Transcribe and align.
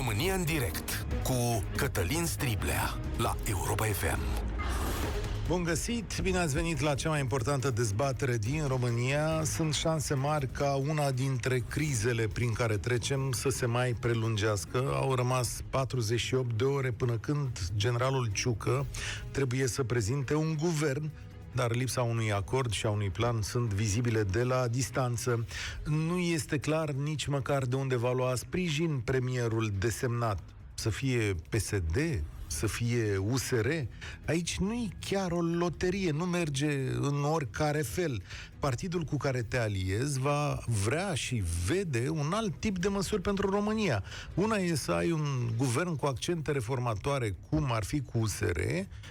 România 0.00 0.34
în 0.34 0.44
direct 0.44 1.06
cu 1.22 1.64
Cătălin 1.76 2.26
Striblea 2.26 2.98
la 3.16 3.36
Europa 3.48 3.84
FM. 3.84 4.18
Bun 5.48 5.62
găsit, 5.62 6.20
bine 6.22 6.38
ați 6.38 6.54
venit 6.54 6.80
la 6.80 6.94
cea 6.94 7.08
mai 7.08 7.20
importantă 7.20 7.70
dezbatere 7.70 8.36
din 8.36 8.64
România. 8.66 9.44
Sunt 9.44 9.74
șanse 9.74 10.14
mari 10.14 10.48
ca 10.48 10.74
una 10.74 11.10
dintre 11.10 11.64
crizele 11.68 12.26
prin 12.26 12.52
care 12.52 12.76
trecem 12.76 13.32
să 13.32 13.48
se 13.48 13.66
mai 13.66 13.92
prelungească. 14.00 14.92
Au 14.94 15.14
rămas 15.14 15.60
48 15.70 16.58
de 16.58 16.64
ore 16.64 16.90
până 16.90 17.12
când 17.12 17.58
generalul 17.76 18.30
Ciucă 18.32 18.86
trebuie 19.30 19.66
să 19.66 19.82
prezinte 19.82 20.34
un 20.34 20.56
guvern 20.60 21.10
dar 21.52 21.74
lipsa 21.74 22.02
unui 22.02 22.32
acord 22.32 22.72
și 22.72 22.86
a 22.86 22.90
unui 22.90 23.10
plan 23.10 23.42
sunt 23.42 23.72
vizibile 23.72 24.22
de 24.22 24.42
la 24.42 24.68
distanță. 24.68 25.44
Nu 25.84 26.18
este 26.18 26.58
clar 26.58 26.90
nici 26.90 27.26
măcar 27.26 27.62
de 27.64 27.76
unde 27.76 27.96
va 27.96 28.12
lua 28.12 28.34
sprijin 28.34 29.00
premierul 29.04 29.72
desemnat. 29.78 30.38
Să 30.74 30.90
fie 30.90 31.34
PSD, 31.48 32.22
să 32.46 32.66
fie 32.66 33.16
USR. 33.16 33.68
Aici 34.26 34.58
nu 34.58 34.72
e 34.72 34.88
chiar 35.08 35.32
o 35.32 35.40
loterie, 35.40 36.10
nu 36.10 36.24
merge 36.24 36.70
în 37.00 37.24
oricare 37.24 37.82
fel 37.82 38.22
partidul 38.60 39.02
cu 39.02 39.16
care 39.16 39.42
te 39.42 39.58
aliezi 39.58 40.20
va 40.20 40.58
vrea 40.84 41.14
și 41.14 41.42
vede 41.66 42.08
un 42.08 42.32
alt 42.32 42.54
tip 42.58 42.78
de 42.78 42.88
măsuri 42.88 43.22
pentru 43.22 43.50
România. 43.50 44.02
Una 44.34 44.56
e 44.56 44.74
să 44.74 44.92
ai 44.92 45.10
un 45.10 45.50
guvern 45.56 45.96
cu 45.96 46.06
accente 46.06 46.52
reformatoare, 46.52 47.36
cum 47.48 47.72
ar 47.72 47.84
fi 47.84 48.00
cu 48.00 48.18
USR, 48.18 48.60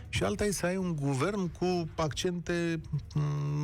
și 0.09 0.23
alta 0.23 0.45
e 0.45 0.51
să 0.51 0.65
ai 0.65 0.77
un 0.77 0.95
guvern 0.95 1.51
cu 1.51 1.89
accente 1.95 2.81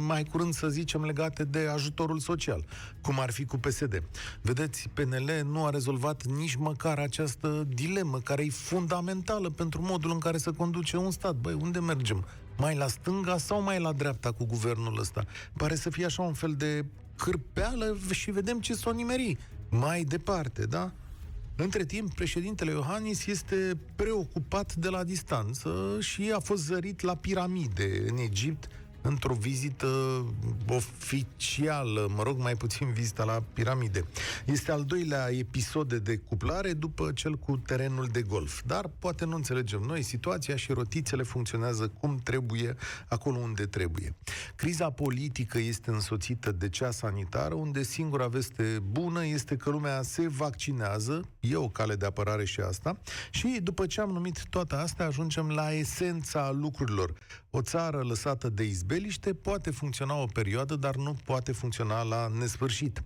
mai 0.05 0.23
curând, 0.23 0.53
să 0.53 0.69
zicem, 0.69 1.03
legate 1.03 1.43
de 1.43 1.67
ajutorul 1.73 2.19
social, 2.19 2.65
cum 3.01 3.19
ar 3.19 3.31
fi 3.31 3.45
cu 3.45 3.57
PSD. 3.57 4.03
Vedeți, 4.41 4.89
PNL 4.93 5.47
nu 5.51 5.65
a 5.65 5.69
rezolvat 5.69 6.25
nici 6.25 6.55
măcar 6.55 6.99
această 6.99 7.67
dilemă, 7.67 8.19
care 8.19 8.43
e 8.43 8.49
fundamentală 8.49 9.49
pentru 9.49 9.81
modul 9.81 10.11
în 10.11 10.19
care 10.19 10.37
se 10.37 10.51
conduce 10.51 10.97
un 10.97 11.11
stat. 11.11 11.35
Băi, 11.35 11.53
unde 11.53 11.79
mergem? 11.79 12.25
Mai 12.57 12.75
la 12.75 12.87
stânga 12.87 13.37
sau 13.37 13.61
mai 13.61 13.79
la 13.79 13.91
dreapta 13.91 14.31
cu 14.31 14.45
guvernul 14.45 14.99
ăsta. 14.99 15.25
Pare 15.57 15.75
să 15.75 15.89
fie 15.89 16.05
așa 16.05 16.21
un 16.21 16.33
fel 16.33 16.53
de 16.53 16.85
cârpeală 17.15 17.97
și 18.11 18.31
vedem 18.31 18.59
ce 18.59 18.73
s-o 18.73 18.91
nimeri 18.91 19.37
mai 19.69 20.03
departe, 20.03 20.65
da? 20.65 20.91
Între 21.57 21.85
timp, 21.85 22.13
președintele 22.13 22.71
Iohannis 22.71 23.25
este 23.25 23.77
preocupat 23.95 24.75
de 24.75 24.89
la 24.89 25.03
distanță 25.03 25.97
și 25.99 26.31
a 26.35 26.39
fost 26.39 26.63
zărit 26.63 27.01
la 27.01 27.15
piramide 27.15 28.05
în 28.07 28.17
Egipt, 28.17 28.67
într-o 29.05 29.33
vizită 29.33 29.87
oficială, 30.67 32.11
mă 32.15 32.23
rog, 32.23 32.39
mai 32.39 32.55
puțin 32.55 32.93
vizita 32.93 33.23
la 33.23 33.43
piramide. 33.53 34.05
Este 34.45 34.71
al 34.71 34.83
doilea 34.83 35.29
episod 35.31 35.89
de 35.89 35.99
decuplare 35.99 36.73
după 36.73 37.11
cel 37.11 37.35
cu 37.35 37.57
terenul 37.57 38.07
de 38.11 38.21
golf. 38.21 38.61
Dar 38.65 38.89
poate 38.99 39.25
nu 39.25 39.35
înțelegem 39.35 39.81
noi 39.81 40.01
situația 40.01 40.55
și 40.55 40.71
rotițele 40.71 41.23
funcționează 41.23 41.87
cum 41.87 42.19
trebuie, 42.23 42.75
acolo 43.07 43.37
unde 43.37 43.65
trebuie. 43.65 44.15
Criza 44.55 44.89
politică 44.89 45.57
este 45.57 45.89
însoțită 45.91 46.51
de 46.51 46.69
cea 46.69 46.91
sanitară, 46.91 47.53
unde 47.53 47.83
singura 47.83 48.27
veste 48.27 48.79
bună 48.89 49.25
este 49.25 49.55
că 49.55 49.69
lumea 49.69 50.01
se 50.01 50.27
vaccinează, 50.27 51.29
e 51.39 51.55
o 51.55 51.69
cale 51.69 51.95
de 51.95 52.05
apărare 52.05 52.45
și 52.45 52.59
asta, 52.59 52.99
și 53.31 53.59
după 53.63 53.85
ce 53.85 54.01
am 54.01 54.09
numit 54.09 54.45
toate 54.49 54.75
astea, 54.75 55.05
ajungem 55.05 55.49
la 55.49 55.71
esența 55.71 56.51
lucrurilor. 56.51 57.13
O 57.57 57.61
țară 57.61 58.01
lăsată 58.03 58.49
de 58.49 58.63
izbeliște 58.63 59.33
poate 59.33 59.71
funcționa 59.71 60.21
o 60.21 60.25
perioadă, 60.25 60.75
dar 60.75 60.95
nu 60.95 61.15
poate 61.23 61.51
funcționa 61.51 62.03
la 62.03 62.27
nesfârșit. 62.27 63.03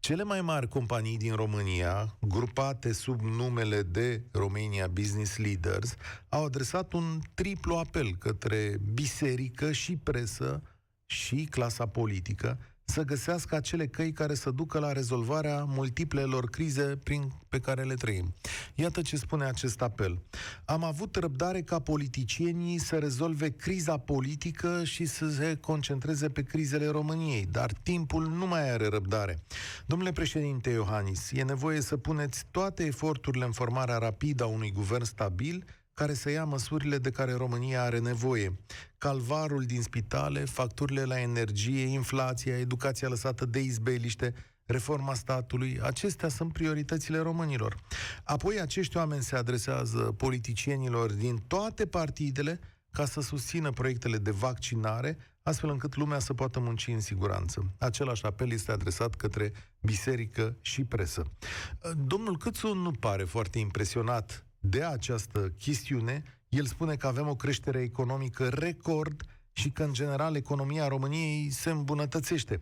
Cele 0.00 0.22
mai 0.22 0.40
mari 0.40 0.68
companii 0.68 1.16
din 1.16 1.34
România, 1.34 2.16
grupate 2.20 2.92
sub 2.92 3.20
numele 3.20 3.82
de 3.82 4.22
Romania 4.32 4.86
Business 4.86 5.36
Leaders, 5.36 5.94
au 6.28 6.44
adresat 6.44 6.92
un 6.92 7.20
triplu 7.34 7.76
apel 7.76 8.16
către 8.18 8.78
biserică 8.94 9.72
și 9.72 9.96
presă 9.96 10.62
și 11.06 11.44
clasa 11.50 11.86
politică 11.86 12.58
să 12.88 13.02
găsească 13.02 13.54
acele 13.54 13.86
căi 13.86 14.12
care 14.12 14.34
să 14.34 14.50
ducă 14.50 14.78
la 14.78 14.92
rezolvarea 14.92 15.64
multiplelor 15.64 16.44
crize 16.50 16.98
prin, 17.02 17.32
pe 17.48 17.60
care 17.60 17.82
le 17.82 17.94
trăim. 17.94 18.34
Iată 18.74 19.02
ce 19.02 19.16
spune 19.16 19.44
acest 19.44 19.82
apel. 19.82 20.22
Am 20.64 20.84
avut 20.84 21.16
răbdare 21.16 21.62
ca 21.62 21.78
politicienii 21.78 22.78
să 22.78 22.98
rezolve 22.98 23.50
criza 23.50 23.98
politică 23.98 24.84
și 24.84 25.04
să 25.04 25.30
se 25.30 25.56
concentreze 25.56 26.28
pe 26.28 26.42
crizele 26.42 26.86
României, 26.86 27.46
dar 27.50 27.72
timpul 27.82 28.28
nu 28.28 28.46
mai 28.46 28.70
are 28.70 28.86
răbdare. 28.86 29.42
Domnule 29.86 30.12
președinte 30.12 30.70
Iohannis, 30.70 31.30
e 31.32 31.42
nevoie 31.42 31.80
să 31.80 31.96
puneți 31.96 32.44
toate 32.50 32.84
eforturile 32.84 33.44
în 33.44 33.52
formarea 33.52 33.98
rapidă 33.98 34.44
a 34.44 34.46
unui 34.46 34.72
guvern 34.72 35.04
stabil 35.04 35.64
care 35.94 36.14
să 36.14 36.30
ia 36.30 36.44
măsurile 36.44 36.98
de 36.98 37.10
care 37.10 37.32
România 37.32 37.82
are 37.82 37.98
nevoie. 37.98 38.58
Calvarul 39.06 39.64
din 39.64 39.82
spitale, 39.82 40.44
facturile 40.44 41.04
la 41.04 41.20
energie, 41.20 41.84
inflația, 41.84 42.58
educația 42.58 43.08
lăsată 43.08 43.44
de 43.44 43.60
izbeliște, 43.60 44.34
reforma 44.64 45.14
statului, 45.14 45.80
acestea 45.82 46.28
sunt 46.28 46.52
prioritățile 46.52 47.18
românilor. 47.18 47.76
Apoi 48.24 48.60
acești 48.60 48.96
oameni 48.96 49.22
se 49.22 49.36
adresează 49.36 49.98
politicienilor 49.98 51.12
din 51.12 51.36
toate 51.46 51.86
partidele 51.86 52.60
ca 52.90 53.04
să 53.04 53.20
susțină 53.20 53.70
proiectele 53.70 54.18
de 54.18 54.30
vaccinare, 54.30 55.18
astfel 55.42 55.70
încât 55.70 55.96
lumea 55.96 56.18
să 56.18 56.34
poată 56.34 56.60
munci 56.60 56.86
în 56.86 57.00
siguranță. 57.00 57.72
Același 57.78 58.24
apel 58.24 58.50
este 58.50 58.72
adresat 58.72 59.14
către 59.14 59.52
biserică 59.80 60.56
și 60.60 60.84
presă. 60.84 61.22
Domnul 62.04 62.38
Câțu 62.38 62.74
nu 62.74 62.90
pare 62.90 63.24
foarte 63.24 63.58
impresionat 63.58 64.46
de 64.58 64.84
această 64.84 65.48
chestiune, 65.58 66.22
el 66.48 66.66
spune 66.66 66.96
că 66.96 67.06
avem 67.06 67.28
o 67.28 67.34
creștere 67.34 67.80
economică 67.80 68.48
record 68.48 69.22
și 69.52 69.70
că, 69.70 69.82
în 69.82 69.92
general, 69.92 70.36
economia 70.36 70.88
României 70.88 71.50
se 71.50 71.70
îmbunătățește. 71.70 72.60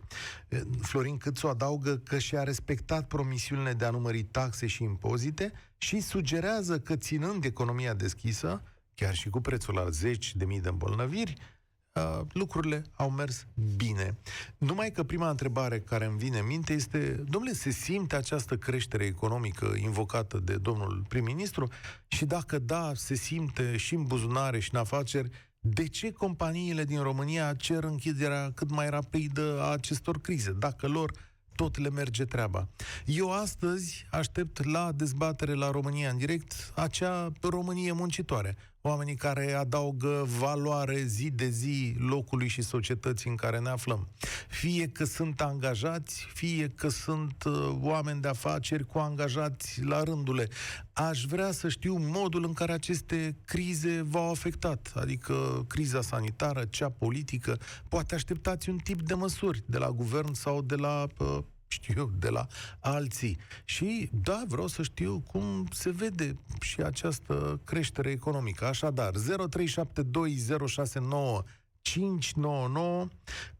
Florin 0.81 1.17
Câțu 1.17 1.47
adaugă 1.47 1.97
că 1.97 2.17
și-a 2.17 2.43
respectat 2.43 3.07
promisiunile 3.07 3.73
de 3.73 3.85
a 3.85 3.89
numări 3.89 4.23
taxe 4.23 4.67
și 4.67 4.83
impozite 4.83 5.51
și 5.77 5.99
sugerează 5.99 6.79
că, 6.79 6.95
ținând 6.95 7.43
economia 7.43 7.93
deschisă, 7.93 8.63
chiar 8.95 9.15
și 9.15 9.29
cu 9.29 9.41
prețul 9.41 9.73
la 9.73 9.89
zeci 9.89 10.35
de 10.35 10.45
mii 10.45 10.61
de 10.61 10.69
îmbolnăviri, 10.69 11.33
uh, 11.95 12.21
lucrurile 12.33 12.85
au 12.95 13.09
mers 13.09 13.45
bine. 13.75 14.17
Numai 14.57 14.91
că 14.91 15.03
prima 15.03 15.29
întrebare 15.29 15.79
care 15.79 16.05
îmi 16.05 16.17
vine 16.17 16.39
în 16.39 16.45
minte 16.45 16.73
este, 16.73 17.23
domnule, 17.29 17.53
se 17.53 17.69
simte 17.69 18.15
această 18.15 18.57
creștere 18.57 19.05
economică 19.05 19.73
invocată 19.77 20.39
de 20.39 20.55
domnul 20.55 21.05
prim-ministru? 21.07 21.69
Și 22.07 22.25
dacă 22.25 22.59
da, 22.59 22.91
se 22.95 23.13
simte 23.13 23.77
și 23.77 23.95
în 23.95 24.03
buzunare 24.03 24.59
și 24.59 24.69
în 24.73 24.79
afaceri, 24.79 25.29
de 25.59 25.87
ce 25.87 26.11
companiile 26.11 26.83
din 26.83 27.01
România 27.01 27.53
cer 27.53 27.83
închiderea 27.83 28.51
cât 28.55 28.69
mai 28.69 28.89
rapidă 28.89 29.61
a 29.61 29.71
acestor 29.71 30.21
crize, 30.21 30.51
dacă 30.51 30.87
lor 30.87 31.11
tot 31.55 31.77
le 31.77 31.89
merge 31.89 32.25
treaba. 32.25 32.69
Eu 33.05 33.31
astăzi 33.31 34.05
aștept 34.11 34.63
la 34.63 34.91
dezbatere 34.91 35.53
la 35.53 35.71
România 35.71 36.09
în 36.09 36.17
direct 36.17 36.71
acea 36.75 37.31
Românie 37.41 37.91
muncitoare, 37.91 38.57
oamenii 38.87 39.15
care 39.15 39.53
adaugă 39.53 40.27
valoare 40.39 41.03
zi 41.03 41.29
de 41.29 41.49
zi 41.49 41.95
locului 41.99 42.47
și 42.47 42.61
societății 42.61 43.29
în 43.29 43.35
care 43.35 43.59
ne 43.59 43.69
aflăm. 43.69 44.07
Fie 44.47 44.87
că 44.87 45.03
sunt 45.03 45.41
angajați, 45.41 46.27
fie 46.33 46.67
că 46.75 46.89
sunt 46.89 47.43
uh, 47.45 47.75
oameni 47.81 48.21
de 48.21 48.27
afaceri 48.27 48.85
cu 48.85 48.97
angajați 48.97 49.83
la 49.83 50.03
rândule. 50.03 50.47
Aș 50.93 51.25
vrea 51.25 51.51
să 51.51 51.69
știu 51.69 51.97
modul 51.99 52.43
în 52.43 52.53
care 52.53 52.71
aceste 52.71 53.35
crize 53.45 54.01
v-au 54.01 54.29
afectat, 54.29 54.91
adică 54.95 55.65
criza 55.67 56.01
sanitară, 56.01 56.65
cea 56.69 56.89
politică. 56.89 57.57
Poate 57.87 58.15
așteptați 58.15 58.69
un 58.69 58.77
tip 58.77 59.01
de 59.01 59.13
măsuri 59.13 59.63
de 59.65 59.77
la 59.77 59.91
guvern 59.91 60.33
sau 60.33 60.61
de 60.61 60.75
la 60.75 61.07
uh, 61.67 61.69
știu 61.85 62.11
de 62.19 62.29
la 62.29 62.47
alții. 62.79 63.37
Și 63.63 64.09
da, 64.11 64.43
vreau 64.47 64.67
să 64.67 64.83
știu 64.83 65.23
cum 65.27 65.67
se 65.71 65.89
vede 65.89 66.35
și 66.61 66.81
această 66.81 67.61
creștere 67.63 68.09
economică. 68.09 68.65
Așadar, 68.65 69.13
0372069599 69.13 69.19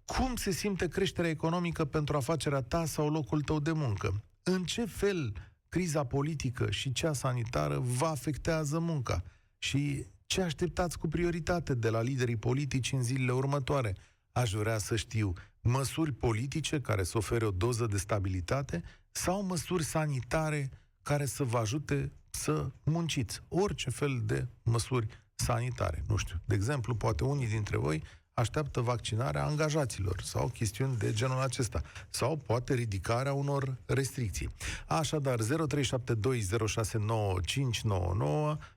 cum 0.06 0.36
se 0.36 0.52
simte 0.52 0.88
creșterea 0.88 1.30
economică 1.30 1.86
pentru 1.86 2.18
afacerea 2.18 2.62
ta 2.62 2.86
sau 2.86 3.10
locul 3.10 3.42
tău 3.42 3.60
de 3.60 3.72
muncă? 3.72 4.24
În 4.44 4.64
ce 4.64 4.86
fel 4.86 5.34
criza 5.70 6.04
politică 6.04 6.72
și 6.72 6.92
cea 6.92 7.14
sanitară 7.14 7.80
vă 7.80 8.06
afectează 8.06 8.80
munca? 8.80 9.24
Și 9.58 10.06
ce 10.26 10.42
așteptați 10.42 10.98
cu 10.98 11.08
prioritate 11.08 11.74
de 11.74 11.90
la 11.90 12.02
liderii 12.02 12.38
politici 12.38 12.92
în 12.92 13.04
zilele 13.04 13.32
următoare? 13.32 13.96
Aș 14.32 14.52
vrea 14.52 14.78
să 14.78 14.96
știu 14.96 15.34
măsuri 15.68 16.12
politice 16.12 16.82
care 16.82 17.04
să 17.04 17.18
ofere 17.18 17.46
o 17.46 17.52
doză 17.52 17.86
de 17.86 17.98
stabilitate 17.98 18.84
sau 19.12 19.44
măsuri 19.44 19.84
sanitare 19.84 20.70
care 21.04 21.26
să 21.26 21.44
vă 21.44 21.58
ajute 21.58 22.12
să 22.30 22.68
munciți. 22.84 23.42
Orice 23.48 23.90
fel 23.90 24.22
de 24.26 24.48
măsuri 24.64 25.08
sanitare. 25.36 26.04
Nu 26.08 26.16
știu, 26.16 26.36
de 26.46 26.56
exemplu, 26.56 26.96
poate 26.96 27.24
unii 27.24 27.48
dintre 27.48 27.78
voi 27.78 28.04
așteaptă 28.34 28.82
vaccinarea 28.82 29.46
angajaților 29.46 30.22
sau 30.22 30.48
chestiuni 30.48 30.98
de 30.98 31.14
genul 31.14 31.42
acesta. 31.42 31.82
Sau 32.10 32.38
poate 32.38 32.74
ridicarea 32.74 33.34
unor 33.34 33.78
restricții. 33.86 34.54
Așadar, 34.88 35.40
0372069599 35.40 35.46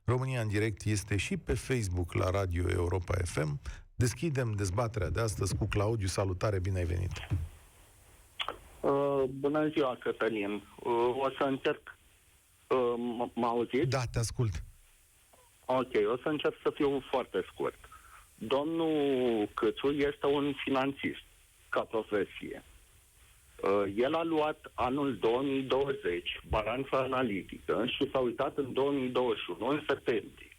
România 0.04 0.40
în 0.40 0.48
direct 0.48 0.84
este 0.84 1.16
și 1.16 1.36
pe 1.36 1.54
Facebook 1.54 2.12
la 2.12 2.30
Radio 2.30 2.70
Europa 2.70 3.14
FM. 3.24 3.60
Deschidem 3.98 4.52
dezbaterea 4.56 5.10
de 5.10 5.20
astăzi 5.20 5.56
cu 5.56 5.66
Claudiu. 5.66 6.06
Salutare, 6.06 6.58
bine 6.58 6.78
ai 6.78 6.84
venit! 6.84 7.10
Uh, 8.80 9.22
bună 9.30 9.68
ziua, 9.68 9.96
Cătălin. 10.00 10.52
Uh, 10.52 10.92
o 11.16 11.30
să 11.38 11.44
încerc... 11.44 11.98
Uh, 12.66 13.28
mă 13.34 13.46
auziți? 13.46 13.86
Da, 13.86 14.02
te 14.12 14.18
ascult. 14.18 14.62
Ok, 15.64 15.92
o 16.12 16.16
să 16.22 16.28
încerc 16.28 16.54
să 16.62 16.70
fiu 16.74 17.02
foarte 17.10 17.44
scurt. 17.52 17.78
Domnul 18.34 19.48
Câțu 19.54 19.88
este 19.88 20.26
un 20.26 20.52
finanțist 20.64 21.24
ca 21.68 21.80
profesie. 21.80 22.64
Uh, 23.62 23.92
el 23.96 24.14
a 24.14 24.22
luat 24.22 24.72
anul 24.74 25.16
2020 25.16 26.40
balanța 26.48 26.98
analitică 26.98 27.84
și 27.86 28.10
s-a 28.10 28.18
uitat 28.18 28.56
în 28.56 28.72
2021, 28.72 29.66
în 29.66 29.84
septembrie, 29.88 30.56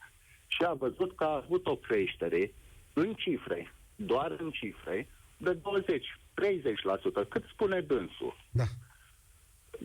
și 0.47 0.63
a 0.63 0.74
văzut 0.74 1.15
că 1.15 1.24
a 1.24 1.41
avut 1.45 1.65
o 1.68 1.75
creștere 1.75 2.53
în 2.94 3.13
cifre, 3.13 3.74
doar 3.95 4.36
în 4.39 4.51
cifre, 4.51 5.07
de 5.38 5.57
20-30%. 5.57 5.59
Cât 7.30 7.44
spune 7.51 7.81
dânsul? 7.81 8.36
Da. 8.51 8.63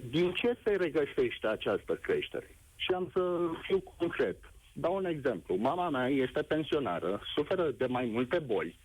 Din 0.09 0.33
ce 0.33 0.59
se 0.65 0.71
regăsește 0.71 1.47
această 1.47 1.95
creștere? 1.95 2.59
Și 2.77 2.93
am 2.95 3.11
să 3.13 3.51
fiu 3.63 3.81
concret. 3.81 4.37
Dau 4.73 4.95
un 4.95 5.05
exemplu. 5.05 5.57
Mama 5.57 5.89
mea 5.89 6.09
este 6.09 6.43
pensionară, 6.43 7.21
suferă 7.35 7.71
de 7.71 7.87
mai 7.87 8.05
multe 8.05 8.39
boli 8.39 8.79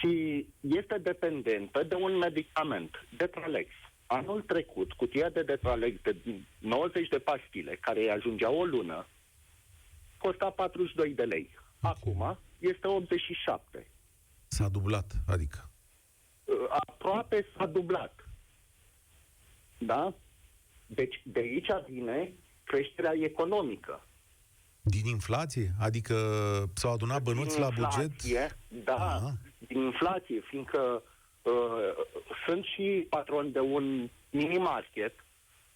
și 0.00 0.46
este 0.60 0.98
dependentă 0.98 1.82
de 1.82 1.94
un 1.94 2.16
medicament, 2.16 3.06
Detralex. 3.16 3.68
Anul 4.06 4.42
trecut, 4.42 4.92
cutia 4.92 5.28
de 5.28 5.42
Detralex 5.42 6.02
de 6.02 6.16
90 6.58 7.08
de 7.08 7.18
pastile, 7.18 7.78
care 7.80 8.00
îi 8.00 8.10
ajungea 8.10 8.50
o 8.50 8.64
lună, 8.64 9.06
costa 10.18 10.50
42 10.50 11.14
de 11.14 11.22
lei. 11.22 11.50
Acum 11.80 12.38
este 12.58 12.86
87. 12.86 13.90
S-a 14.48 14.68
dublat, 14.68 15.12
adică. 15.26 15.70
Aproape 16.68 17.46
s-a 17.56 17.66
dublat. 17.66 18.28
Da? 19.78 20.14
Deci 20.86 21.22
de 21.24 21.38
aici 21.38 21.68
vine 21.88 22.32
creșterea 22.64 23.12
economică. 23.14 24.06
Din 24.82 25.06
inflație? 25.06 25.72
Adică 25.78 26.14
s-au 26.74 26.92
adunat 26.92 27.22
bănuți 27.22 27.58
la 27.58 27.68
buget? 27.68 28.22
Da, 28.84 28.94
Aha. 28.94 29.32
din 29.58 29.80
inflație, 29.80 30.40
fiindcă 30.40 31.02
uh, 31.42 31.52
sunt 32.46 32.64
și 32.64 33.06
patron 33.08 33.52
de 33.52 33.60
un 33.60 34.08
mini-market, 34.30 35.14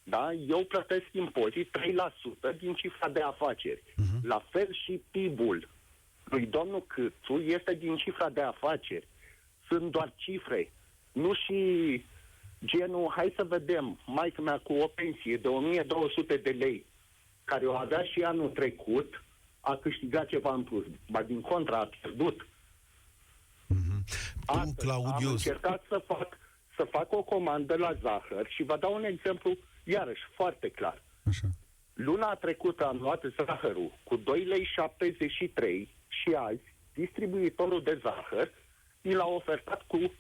da? 0.03 0.33
eu 0.33 0.65
plătesc 0.65 1.05
impozit 1.13 1.71
3% 2.55 2.59
din 2.59 2.75
cifra 2.75 3.09
de 3.09 3.21
afaceri. 3.21 3.83
Uh-huh. 3.83 4.23
La 4.23 4.43
fel 4.51 4.69
și 4.85 5.03
PIB-ul 5.11 5.69
lui 6.25 6.47
domnul 6.47 6.85
Câțu 6.87 7.35
este 7.35 7.75
din 7.75 7.97
cifra 7.97 8.29
de 8.29 8.41
afaceri. 8.41 9.09
Sunt 9.69 9.91
doar 9.91 10.13
cifre, 10.17 10.73
nu 11.13 11.35
și 11.35 12.05
genul, 12.65 13.13
hai 13.17 13.33
să 13.37 13.45
vedem, 13.45 13.99
mai 14.07 14.35
mea 14.43 14.59
cu 14.59 14.73
o 14.73 14.87
pensie 14.87 15.37
de 15.37 15.49
1200 15.49 16.37
de 16.37 16.51
lei, 16.51 16.87
care 17.45 17.67
o 17.67 17.77
avea 17.77 18.03
și 18.03 18.23
anul 18.23 18.49
trecut, 18.49 19.25
a 19.61 19.77
câștigat 19.77 20.27
ceva 20.27 20.55
în 20.55 20.63
plus. 20.63 20.85
Ba 21.11 21.23
din 21.23 21.41
contra, 21.41 21.79
a 21.79 21.89
pierdut. 22.01 22.47
Mm-hmm. 23.75 24.05
Tu, 24.47 24.75
Claudiu... 24.77 25.27
Am 25.27 25.33
încercat 25.33 25.85
să 25.89 26.03
fac, 26.07 26.39
să 26.77 26.87
fac 26.91 27.13
o 27.13 27.23
comandă 27.23 27.77
la 27.77 27.93
zahăr 28.01 28.47
și 28.49 28.63
vă 28.63 28.77
dau 28.77 28.95
un 28.95 29.05
exemplu, 29.05 29.57
iarăși, 29.85 30.23
foarte 30.35 30.69
clar. 30.69 31.03
Așa. 31.27 31.47
Luna 31.95 32.35
trecută 32.35 32.87
am 32.87 32.99
luat 33.01 33.23
zahărul 33.37 33.99
cu 34.05 34.19
2,73 34.19 34.23
lei 35.55 35.89
și 36.23 36.35
azi 36.35 36.75
distribuitorul 36.95 37.83
de 37.83 37.99
zahăr 38.03 38.51
mi 39.03 39.15
l-a 39.15 39.27
ofertat 39.27 39.83
cu 39.87 39.99
3,87 39.99 40.11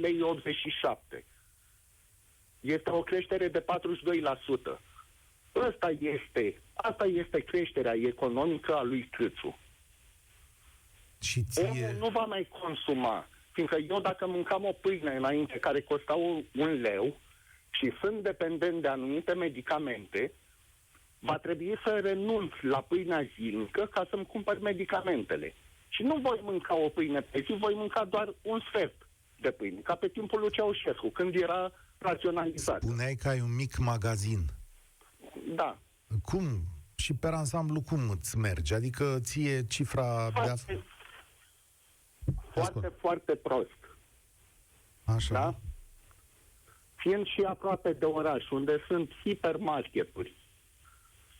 lei. 0.00 1.24
Este 2.60 2.90
o 2.90 3.02
creștere 3.02 3.48
de 3.48 3.64
42%. 3.64 3.64
Asta 5.52 5.90
este, 5.90 6.62
asta 6.74 7.04
este 7.04 7.40
creșterea 7.40 7.94
economică 7.94 8.74
a 8.74 8.82
lui 8.82 9.08
Câțu. 9.10 9.58
Și 11.20 11.42
ție... 11.42 11.68
Omul 11.68 11.96
nu 11.98 12.08
va 12.08 12.24
mai 12.24 12.48
consuma. 12.60 13.28
Fiindcă 13.52 13.76
eu 13.76 14.00
dacă 14.00 14.26
mâncam 14.26 14.64
o 14.64 14.72
pâine 14.72 15.16
înainte 15.16 15.58
care 15.58 15.80
costa 15.80 16.14
un 16.14 16.80
leu 16.80 17.20
și 17.70 17.92
sunt 18.00 18.22
dependent 18.22 18.82
de 18.82 18.88
anumite 18.88 19.34
medicamente, 19.34 20.32
va 21.24 21.38
trebui 21.38 21.74
să 21.84 22.00
renunț 22.02 22.52
la 22.60 22.80
pâinea 22.80 23.22
zilnică 23.36 23.86
ca 23.86 24.06
să-mi 24.10 24.26
cumpăr 24.26 24.58
medicamentele. 24.60 25.54
Și 25.88 26.02
nu 26.02 26.16
voi 26.16 26.40
mânca 26.42 26.74
o 26.76 26.88
pâine 26.88 27.20
pe 27.20 27.40
zi, 27.46 27.52
voi 27.52 27.74
mânca 27.74 28.04
doar 28.04 28.34
un 28.42 28.60
sfert 28.68 29.08
de 29.40 29.50
pâine, 29.50 29.80
ca 29.80 29.94
pe 29.94 30.08
timpul 30.08 30.40
lui 30.40 30.50
Ceaușescu, 30.50 31.08
când 31.08 31.34
era 31.34 31.72
raționalizat. 31.98 32.82
Spuneai 32.82 33.14
că 33.14 33.28
ai 33.28 33.40
un 33.40 33.54
mic 33.54 33.76
magazin. 33.78 34.38
Da. 35.54 35.78
Cum? 36.22 36.46
Și 36.96 37.14
pe 37.14 37.26
ansamblu 37.26 37.80
cum 37.82 38.10
îți 38.10 38.38
merge? 38.38 38.74
Adică 38.74 39.18
ție 39.20 39.66
cifra 39.66 40.30
foarte, 40.30 40.62
de 40.66 40.72
af- 40.72 40.92
Foarte, 42.52 42.60
Ascult. 42.78 42.98
foarte 43.00 43.34
prost. 43.34 43.78
Așa. 45.04 45.34
Da? 45.34 45.54
Fiind 46.96 47.26
și 47.26 47.40
aproape 47.42 47.92
de 47.92 48.04
oraș, 48.04 48.50
unde 48.50 48.78
sunt 48.88 49.10
hipermarketuri, 49.24 50.36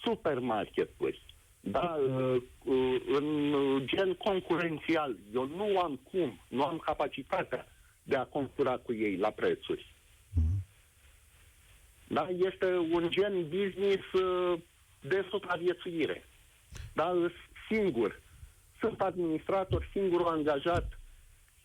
supermarketuri, 0.05 1.25
da, 1.61 1.99
uh, 2.01 2.43
uh, 2.65 3.01
în 3.07 3.53
gen 3.87 4.15
concurențial. 4.15 5.17
Eu 5.35 5.47
nu 5.47 5.79
am 5.79 6.01
cum, 6.11 6.41
nu 6.49 6.65
am 6.65 6.79
capacitatea 6.79 7.67
de 8.03 8.17
a 8.17 8.25
concura 8.25 8.77
cu 8.77 8.93
ei 8.93 9.17
la 9.17 9.31
prețuri. 9.31 9.95
Mm-hmm. 10.41 10.65
Da, 12.09 12.29
este 12.29 12.77
un 12.77 13.11
gen 13.11 13.49
business 13.49 14.13
uh, 14.13 14.61
de 15.01 15.27
supraviețuire. 15.31 16.29
Da, 16.95 17.31
singur. 17.71 18.23
Sunt 18.81 19.01
administrator, 19.01 19.89
singur 19.93 20.27
angajat. 20.27 20.99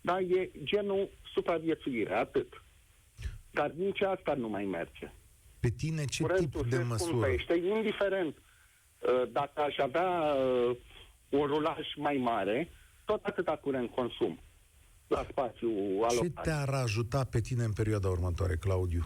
Da, 0.01 0.19
e 0.19 0.51
genul 0.63 1.09
supraviețuire, 1.33 2.13
atât. 2.13 2.63
Dar 3.51 3.71
nici 3.71 4.01
asta 4.01 4.33
nu 4.33 4.47
mai 4.47 4.65
merge. 4.65 5.11
Pe 5.59 5.69
tine 5.69 6.05
ce 6.05 6.21
Curentul 6.21 6.61
tip 6.61 6.71
de 6.71 6.77
măsură? 6.77 7.09
Scumpește, 7.09 7.55
indiferent 7.55 8.35
uh, 8.35 9.31
dacă 9.31 9.61
aș 9.61 9.77
avea 9.77 10.09
uh, 10.09 10.77
un 11.29 11.45
rulaj 11.45 11.85
mai 11.95 12.17
mare, 12.17 12.69
tot 13.05 13.23
atâta 13.23 13.57
curent 13.57 13.89
consum 13.89 14.39
la 15.07 15.25
spațiu 15.29 15.69
alocat. 16.09 16.19
Ce 16.19 16.29
te-ar 16.41 16.69
ajuta 16.69 17.23
pe 17.23 17.39
tine 17.39 17.63
în 17.63 17.73
perioada 17.73 18.09
următoare, 18.09 18.55
Claudiu? 18.55 19.03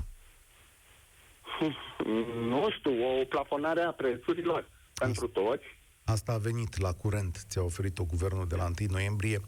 Nu 2.40 2.68
știu, 2.78 2.92
o 2.92 3.26
plafonare 3.26 3.82
a 3.82 3.92
prețurilor 3.92 4.58
Asta. 4.58 5.06
pentru 5.06 5.28
toți. 5.28 5.64
Asta 6.06 6.32
a 6.32 6.38
venit 6.38 6.78
la 6.78 6.94
curent, 6.94 7.46
ți-a 7.50 7.62
oferit-o 7.62 8.04
guvernul 8.04 8.48
de 8.48 8.56
la 8.56 8.64
1 8.64 8.74
noiembrie. 8.92 9.40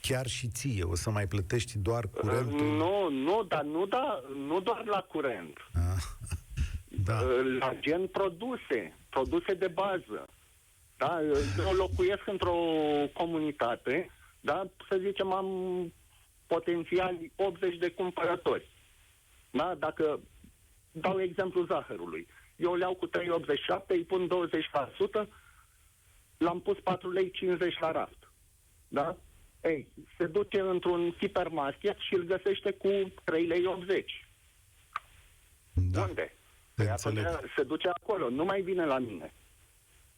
Chiar 0.00 0.26
și 0.26 0.48
ție, 0.48 0.82
o 0.84 0.94
să 0.94 1.10
mai 1.10 1.26
plătești 1.26 1.78
doar 1.78 2.06
curentul? 2.06 2.66
Nu, 2.66 3.10
nu, 3.10 3.42
dar 3.42 3.62
nu, 3.62 3.86
da, 3.86 4.20
nu 4.46 4.60
doar 4.60 4.84
la 4.84 5.00
curent. 5.00 5.56
Ah, 5.72 6.02
da. 7.04 7.20
La 7.58 7.74
gen 7.80 8.06
produse, 8.06 8.96
produse 9.10 9.54
de 9.54 9.68
bază. 9.68 10.28
Da? 10.96 11.20
Eu 11.58 11.72
locuiesc 11.72 12.26
într-o 12.26 12.56
comunitate, 13.12 14.10
da? 14.40 14.66
să 14.88 14.98
zicem, 14.98 15.32
am 15.32 15.48
potențial 16.46 17.18
80 17.36 17.78
de 17.78 17.90
cumpărători. 17.90 18.68
Da? 19.50 19.74
Dacă 19.74 20.20
dau 20.92 21.20
exemplu 21.20 21.64
zahărului, 21.64 22.26
eu 22.56 22.74
le 22.74 22.84
iau 22.84 22.94
cu 22.94 23.06
3,87, 23.06 23.86
îi 23.86 24.04
pun 24.04 24.28
20%, 25.24 25.28
l-am 26.38 26.60
pus 26.60 26.78
4 26.80 27.10
lei 27.10 27.30
50 27.30 27.78
la 27.78 27.90
raft. 27.90 28.32
Da? 28.88 29.16
Ei, 29.62 29.88
se 30.18 30.26
duce 30.26 30.60
într-un 30.60 31.14
hipermarket 31.18 31.96
și 31.98 32.14
îl 32.14 32.22
găsește 32.22 32.70
cu 32.70 33.12
3 33.24 33.46
lei 33.46 33.66
80. 33.66 34.26
Da. 35.72 36.02
Unde? 36.02 36.36
Păi 36.74 36.94
se 37.56 37.62
duce 37.62 37.88
acolo, 37.88 38.30
nu 38.30 38.44
mai 38.44 38.60
vine 38.60 38.84
la 38.84 38.98
mine. 38.98 39.34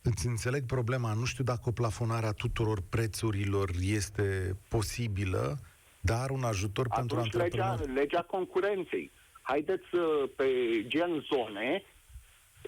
Îți 0.02 0.26
înțeleg 0.26 0.64
problema. 0.66 1.12
Nu 1.12 1.24
știu 1.24 1.44
dacă 1.44 1.62
o 1.64 1.72
plafonare 1.72 2.26
a 2.26 2.32
tuturor 2.32 2.80
prețurilor 2.88 3.70
este 3.80 4.56
posibilă, 4.68 5.58
dar 6.00 6.30
un 6.30 6.42
ajutor 6.42 6.86
Atunci 6.88 7.08
pentru 7.08 7.18
antreprenori. 7.18 7.78
Legea, 7.80 8.00
legea 8.00 8.22
concurenței. 8.22 9.12
Haideți 9.42 9.94
uh, 9.94 10.30
pe 10.36 10.46
gen 10.86 11.26
zone, 11.32 11.82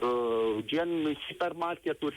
uh, 0.02 0.64
gen 0.64 0.88
supermarketuri, 1.28 2.16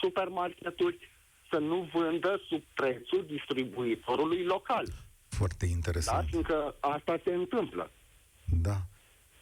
supermarketuri 0.00 1.10
să 1.50 1.58
nu 1.58 1.88
vândă 1.92 2.40
sub 2.48 2.62
prețul 2.74 3.24
distribuitorului 3.26 4.44
local. 4.44 4.86
Foarte 5.28 5.66
Da? 5.66 5.72
interesant. 5.72 6.28
Fiindcă 6.28 6.74
asta 6.80 7.20
se 7.24 7.32
întâmplă. 7.32 7.90
Da. 8.44 8.76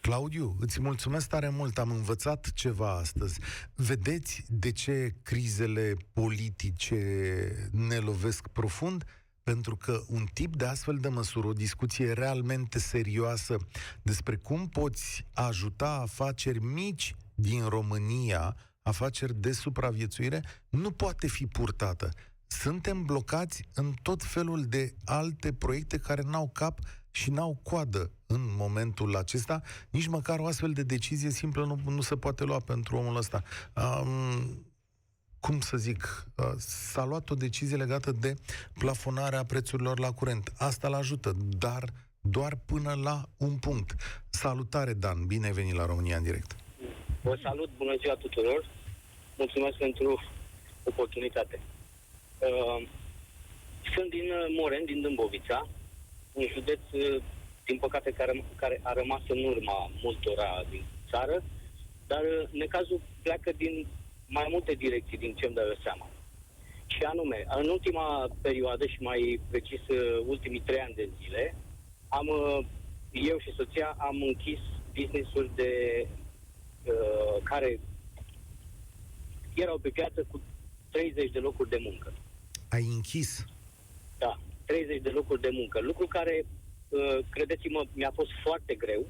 Claudiu, 0.09 0.57
îți 0.61 0.81
mulțumesc 0.81 1.29
tare 1.29 1.49
mult, 1.49 1.79
am 1.79 1.91
învățat 1.91 2.53
ceva 2.55 2.91
astăzi. 2.97 3.41
Vedeți 3.75 4.45
de 4.47 4.73
ce 4.73 5.15
crizele 5.23 5.97
politice 6.13 7.71
ne 7.73 7.97
lovesc 7.97 8.47
profund? 8.47 9.05
Pentru 9.43 9.77
că 9.77 10.03
un 10.07 10.27
tip 10.33 10.57
de 10.57 10.65
astfel 10.65 10.97
de 10.97 11.09
măsură, 11.09 11.47
o 11.47 11.53
discuție 11.53 12.13
realmente 12.13 12.79
serioasă 12.79 13.57
despre 14.03 14.37
cum 14.37 14.69
poți 14.69 15.27
ajuta 15.33 15.91
afaceri 15.91 16.59
mici 16.59 17.15
din 17.35 17.65
România, 17.65 18.57
afaceri 18.83 19.35
de 19.35 19.53
supraviețuire, 19.53 20.43
nu 20.69 20.91
poate 20.91 21.27
fi 21.27 21.47
purtată. 21.47 22.11
Suntem 22.47 23.05
blocați 23.05 23.69
în 23.75 23.95
tot 24.03 24.23
felul 24.23 24.65
de 24.65 24.95
alte 25.05 25.53
proiecte 25.53 25.99
care 25.99 26.23
n-au 26.23 26.49
cap 26.49 26.79
și 27.19 27.31
n-au 27.31 27.59
coadă 27.63 28.11
în 28.27 28.41
momentul 28.57 29.17
acesta. 29.17 29.63
Nici 29.91 30.07
măcar 30.07 30.39
o 30.39 30.47
astfel 30.47 30.73
de 30.73 30.83
decizie 30.83 31.31
simplă 31.31 31.65
nu, 31.65 31.79
nu 31.93 32.01
se 32.01 32.17
poate 32.17 32.45
lua 32.45 32.59
pentru 32.59 32.97
omul 32.97 33.17
ăsta. 33.17 33.43
Um, 33.77 34.67
cum 35.41 35.61
să 35.61 35.77
zic, 35.77 36.27
uh, 36.37 36.45
s-a 36.57 37.05
luat 37.05 37.31
o 37.31 37.35
decizie 37.35 37.77
legată 37.77 38.13
de 38.13 38.35
plafonarea 38.79 39.45
prețurilor 39.45 39.99
la 39.99 40.13
curent. 40.13 40.53
Asta 40.59 40.87
îl 40.87 40.95
ajută, 40.95 41.33
dar 41.59 41.85
doar 42.21 42.59
până 42.65 42.93
la 43.03 43.29
un 43.37 43.57
punct. 43.57 43.95
Salutare, 44.31 44.93
Dan, 44.93 45.27
bine 45.27 45.47
ai 45.47 45.53
venit 45.53 45.75
la 45.75 45.87
România 45.87 46.17
în 46.17 46.23
direct. 46.23 46.57
Vă 47.23 47.39
salut, 47.43 47.71
bună 47.77 47.95
ziua 48.01 48.15
tuturor. 48.15 48.71
Mulțumesc 49.37 49.77
pentru 49.77 50.23
oportunitate. 50.83 51.61
Uh, 52.39 52.89
sunt 53.95 54.11
din 54.11 54.31
uh, 54.31 54.55
Moren, 54.59 54.85
din 54.85 55.01
Dâmbovița, 55.01 55.69
un 56.39 56.47
județ, 56.53 56.81
uh, 56.93 57.23
din 57.65 57.79
păcate, 57.79 58.11
care, 58.11 58.45
care 58.57 58.81
a 58.83 58.93
rămas 58.93 59.23
în 59.29 59.45
urma 59.45 59.91
multora 60.03 60.65
din 60.71 60.85
țară, 61.11 61.43
dar 62.07 62.23
uh, 62.23 62.49
necazul 62.51 63.01
pleacă 63.23 63.51
din 63.57 63.87
mai 64.27 64.47
multe 64.51 64.73
direcții, 64.75 65.19
din 65.19 65.35
ce 65.35 65.47
îmi 65.47 65.55
dau 65.55 65.65
eu 65.65 65.79
seama. 65.83 66.11
Și 66.87 67.03
anume, 67.03 67.47
în 67.49 67.69
ultima 67.69 68.29
perioadă 68.41 68.87
și 68.87 69.03
mai 69.03 69.41
precis 69.51 69.81
uh, 69.89 70.25
ultimii 70.27 70.61
trei 70.67 70.81
ani 70.81 70.95
de 70.95 71.09
zile, 71.21 71.55
am, 72.09 72.27
uh, 72.27 72.67
eu 73.13 73.39
și 73.39 73.53
soția 73.57 73.97
am 73.99 74.23
închis 74.23 74.59
business-uri 74.95 75.51
de 75.55 75.73
uh, 76.85 77.43
care 77.43 77.81
erau 79.55 79.79
pe 79.79 79.89
piață 79.89 80.27
cu 80.31 80.43
30 80.91 81.31
de 81.31 81.39
locuri 81.39 81.69
de 81.69 81.79
muncă. 81.81 82.13
Ai 82.69 82.85
închis. 82.95 83.45
Da, 84.19 84.39
30 84.69 85.03
de 85.03 85.11
locuri 85.19 85.41
de 85.41 85.49
muncă. 85.53 85.81
Lucru 85.81 86.07
care, 86.07 86.45
uh, 86.89 87.19
credeți-mă, 87.31 87.81
mi-a 87.93 88.13
fost 88.15 88.31
foarte 88.45 88.75
greu 88.75 89.03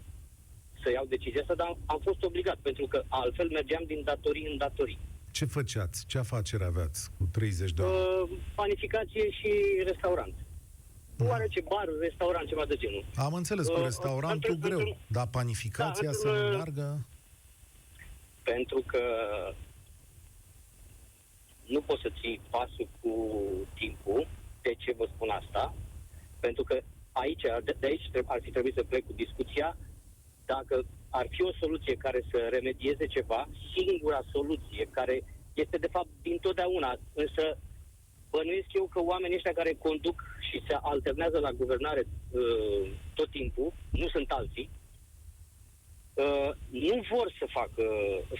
să 0.83 0.91
iau 0.91 1.05
decizia 1.07 1.41
asta, 1.41 1.55
dar 1.55 1.77
am 1.87 2.01
fost 2.03 2.23
obligat, 2.23 2.57
pentru 2.69 2.87
că 2.87 2.99
altfel 3.09 3.49
mergeam 3.51 3.85
din 3.87 4.01
datorii 4.05 4.47
în 4.51 4.57
datorii. 4.57 4.99
Ce 5.31 5.45
făceați? 5.45 6.07
Ce 6.07 6.19
afacere 6.19 6.65
aveați 6.65 7.11
cu 7.19 7.29
30 7.33 7.71
de 7.73 7.83
ani? 7.83 7.93
Uh, 7.93 8.39
panificație 8.55 9.31
și 9.31 9.51
restaurant. 9.85 10.35
Oarece 11.21 11.61
bar, 11.61 11.87
restaurant, 12.01 12.49
ceva 12.49 12.65
de 12.67 12.77
genul. 12.77 13.05
Am 13.17 13.35
înțeles 13.35 13.67
cu 13.67 13.79
uh, 13.79 13.85
restaurantul 13.85 14.51
într-un- 14.53 14.71
greu, 14.71 14.79
într-un- 14.79 14.97
dar 15.07 15.27
panificația 15.27 16.11
Da, 16.11 16.13
să 16.13 16.29
într-un- 16.29 16.51
meargă... 16.57 17.07
pentru 18.43 18.83
că 18.87 19.01
nu 21.67 21.81
poți 21.81 22.03
să 22.03 22.11
ții 22.21 22.41
pasul 22.51 22.89
cu 23.01 23.13
timpul. 23.75 24.27
De 24.69 24.75
ce 24.75 24.93
vă 24.93 25.07
spun 25.15 25.29
asta? 25.29 25.75
Pentru 26.41 26.63
că 26.63 26.81
aici, 27.13 27.45
de, 27.65 27.73
de 27.81 27.87
aici 27.87 28.11
treb- 28.13 28.31
ar 28.35 28.41
fi 28.43 28.51
trebuit 28.51 28.75
să 28.75 28.83
plec 28.83 29.07
cu 29.07 29.13
discuția 29.13 29.77
dacă 30.45 30.85
ar 31.11 31.27
fi 31.31 31.43
o 31.43 31.53
soluție 31.61 31.95
care 31.95 32.21
să 32.31 32.39
remedieze 32.51 33.07
ceva, 33.07 33.49
singura 33.75 34.21
soluție 34.33 34.89
care 34.91 35.25
este 35.55 35.77
de 35.79 35.93
fapt 35.97 36.09
dintotdeauna, 36.23 36.99
însă 37.13 37.59
bănuiesc 38.31 38.71
eu 38.73 38.87
că 38.87 39.01
oamenii 39.03 39.37
ăștia 39.37 39.53
care 39.61 39.83
conduc 39.87 40.19
și 40.49 40.63
se 40.69 40.75
alternează 40.83 41.39
la 41.39 41.53
guvernare 41.53 42.03
uh, 42.07 42.91
tot 43.15 43.31
timpul, 43.31 43.73
nu 43.91 44.09
sunt 44.09 44.31
alții, 44.31 44.71
uh, 46.15 46.51
nu 46.69 46.97
vor 47.11 47.35
să 47.39 47.47
facă, 47.59 47.85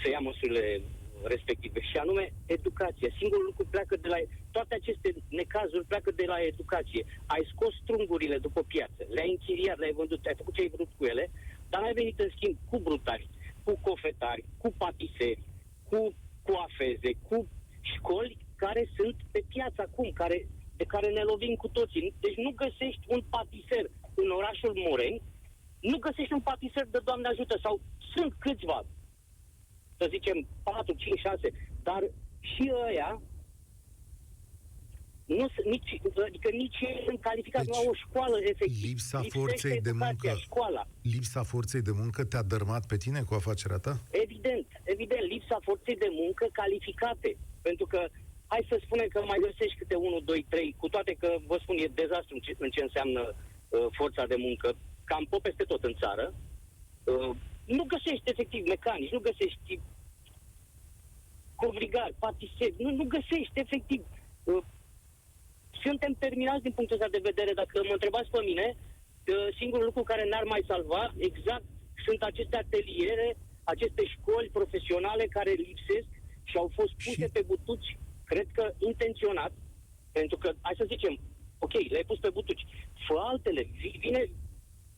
să 0.03 0.09
ia 0.11 0.19
măsurile 0.19 0.83
respective, 1.23 1.81
și 1.81 1.97
anume 1.97 2.33
educația. 2.47 3.09
Singurul 3.19 3.45
lucru 3.45 3.67
pleacă 3.71 3.97
de 3.97 4.09
la... 4.09 4.17
Toate 4.51 4.75
aceste 4.75 5.15
necazuri 5.29 5.85
pleacă 5.85 6.11
de 6.11 6.25
la 6.27 6.39
educație. 6.53 7.05
Ai 7.27 7.49
scos 7.53 7.75
strungurile 7.83 8.39
după 8.39 8.63
piață, 8.63 9.07
le-ai 9.09 9.31
închiriat, 9.31 9.79
le-ai 9.79 9.93
vândut, 9.93 10.27
ai 10.27 10.35
făcut 10.37 10.55
ce 10.55 10.61
ai 10.61 10.75
vrut 10.75 10.91
cu 10.97 11.05
ele, 11.05 11.31
dar 11.69 11.83
ai 11.83 11.93
venit 11.93 12.19
în 12.19 12.31
schimb 12.35 12.57
cu 12.71 12.79
brutari, 12.79 13.29
cu 13.65 13.79
cofetari, 13.81 14.45
cu 14.59 14.69
patiseri, 14.79 15.43
cu 15.89 16.15
coafeze, 16.43 17.11
cu 17.29 17.49
școli 17.81 18.37
care 18.57 18.83
sunt 18.97 19.17
pe 19.33 19.41
piață 19.49 19.81
acum, 19.83 20.11
care, 20.15 20.49
de 20.77 20.85
care 20.85 21.09
ne 21.11 21.23
lovim 21.23 21.55
cu 21.55 21.69
toții. 21.69 22.15
Deci 22.21 22.37
nu 22.37 22.51
găsești 22.51 23.05
un 23.07 23.23
patiser 23.35 23.85
în 24.15 24.31
orașul 24.31 24.73
Moreni, 24.87 25.23
nu 25.81 25.99
găsești 25.99 26.33
un 26.33 26.41
patiser 26.41 26.87
de 26.91 27.01
Doamne 27.05 27.29
ajută, 27.29 27.59
sau 27.63 27.81
sunt 28.15 28.33
câțiva, 28.39 28.79
să 29.99 30.07
zicem 30.11 30.47
4, 30.63 30.93
5, 30.93 31.19
6, 31.19 31.53
dar 31.83 32.03
și 32.41 32.73
ăia 32.87 33.21
nu 35.37 35.47
sunt 35.55 35.67
nici, 35.75 35.91
adică 36.29 36.49
nici 36.63 36.79
ei 36.81 37.03
sunt 37.07 37.21
calificați 37.21 37.67
Deci, 37.67 37.75
la 37.77 37.81
o 37.91 37.95
școală 38.05 38.37
efectiv. 38.53 38.83
lipsa 38.89 39.19
Lipsește 39.21 39.39
forței 39.39 39.81
de 39.87 39.93
educația, 39.95 40.33
muncă. 40.33 40.47
Școala. 40.49 40.83
Lipsa 41.15 41.43
forței 41.53 41.83
de 41.89 41.93
muncă 42.01 42.21
te-a 42.25 42.43
dărmat 42.55 42.87
pe 42.91 42.97
tine 42.97 43.21
cu 43.29 43.35
afacerea 43.35 43.81
ta? 43.87 43.95
Evident, 44.25 44.67
evident, 44.95 45.25
lipsa 45.33 45.59
forței 45.69 45.97
de 46.05 46.11
muncă 46.23 46.45
calificate. 46.61 47.31
Pentru 47.69 47.87
că, 47.93 48.01
hai 48.53 48.67
să 48.69 48.77
spunem 48.85 49.09
că 49.15 49.21
mai 49.31 49.45
găsești 49.47 49.79
câte 49.81 49.95
1, 49.95 50.21
2, 50.21 50.47
3, 50.49 50.75
cu 50.81 50.89
toate 50.89 51.13
că, 51.23 51.31
vă 51.51 51.57
spun, 51.63 51.77
e 51.79 51.99
dezastru 52.03 52.35
în 52.35 52.41
ce, 52.41 52.53
în 52.59 52.71
ce 52.71 52.83
înseamnă 52.83 53.23
uh, 53.35 53.87
forța 53.99 54.25
de 54.33 54.39
muncă, 54.47 54.69
cam 55.05 55.25
pe 55.31 55.37
peste 55.43 55.65
tot 55.65 55.83
în 55.85 55.95
țară. 56.03 56.27
Uh, 57.05 57.31
nu 57.77 57.85
găsești 57.85 58.31
efectiv 58.33 58.67
mecanici, 58.67 59.11
nu 59.17 59.19
găsești 59.29 59.81
covrigari, 61.55 62.15
patiseri, 62.19 62.75
nu, 62.79 62.91
nu 62.91 63.05
găsești 63.05 63.55
efectiv. 63.65 64.01
Uh, 64.45 64.63
suntem 65.85 66.13
terminați 66.19 66.63
din 66.63 66.73
punctul 66.73 66.97
ăsta 66.97 67.11
de 67.17 67.27
vedere. 67.31 67.53
Dacă 67.53 67.81
mă 67.87 67.93
întrebați 67.93 68.31
pe 68.31 68.41
mine, 68.49 68.67
uh, 68.77 69.49
singurul 69.59 69.85
lucru 69.85 70.03
care 70.03 70.25
n-ar 70.29 70.45
mai 70.45 70.63
salva, 70.67 71.03
exact, 71.19 71.65
sunt 72.07 72.23
aceste 72.23 72.57
ateliere, 72.57 73.37
aceste 73.65 74.03
școli 74.15 74.49
profesionale 74.59 75.25
care 75.37 75.51
lipsesc 75.53 76.09
și 76.45 76.57
au 76.57 76.71
fost 76.75 76.93
puse 77.05 77.27
Și- 77.27 77.33
pe 77.37 77.43
butuci, 77.47 77.97
cred 78.25 78.47
că 78.53 78.65
intenționat, 78.79 79.53
pentru 80.13 80.37
că, 80.39 80.49
hai 80.61 80.75
să 80.77 80.85
zicem, 80.89 81.19
ok, 81.59 81.73
le-ai 81.73 82.05
pus 82.11 82.19
pe 82.19 82.31
butuci, 82.31 82.65
fă 83.07 83.15
altele, 83.31 83.63
vi- 83.81 83.99
vine 84.01 84.23
o 84.23 84.31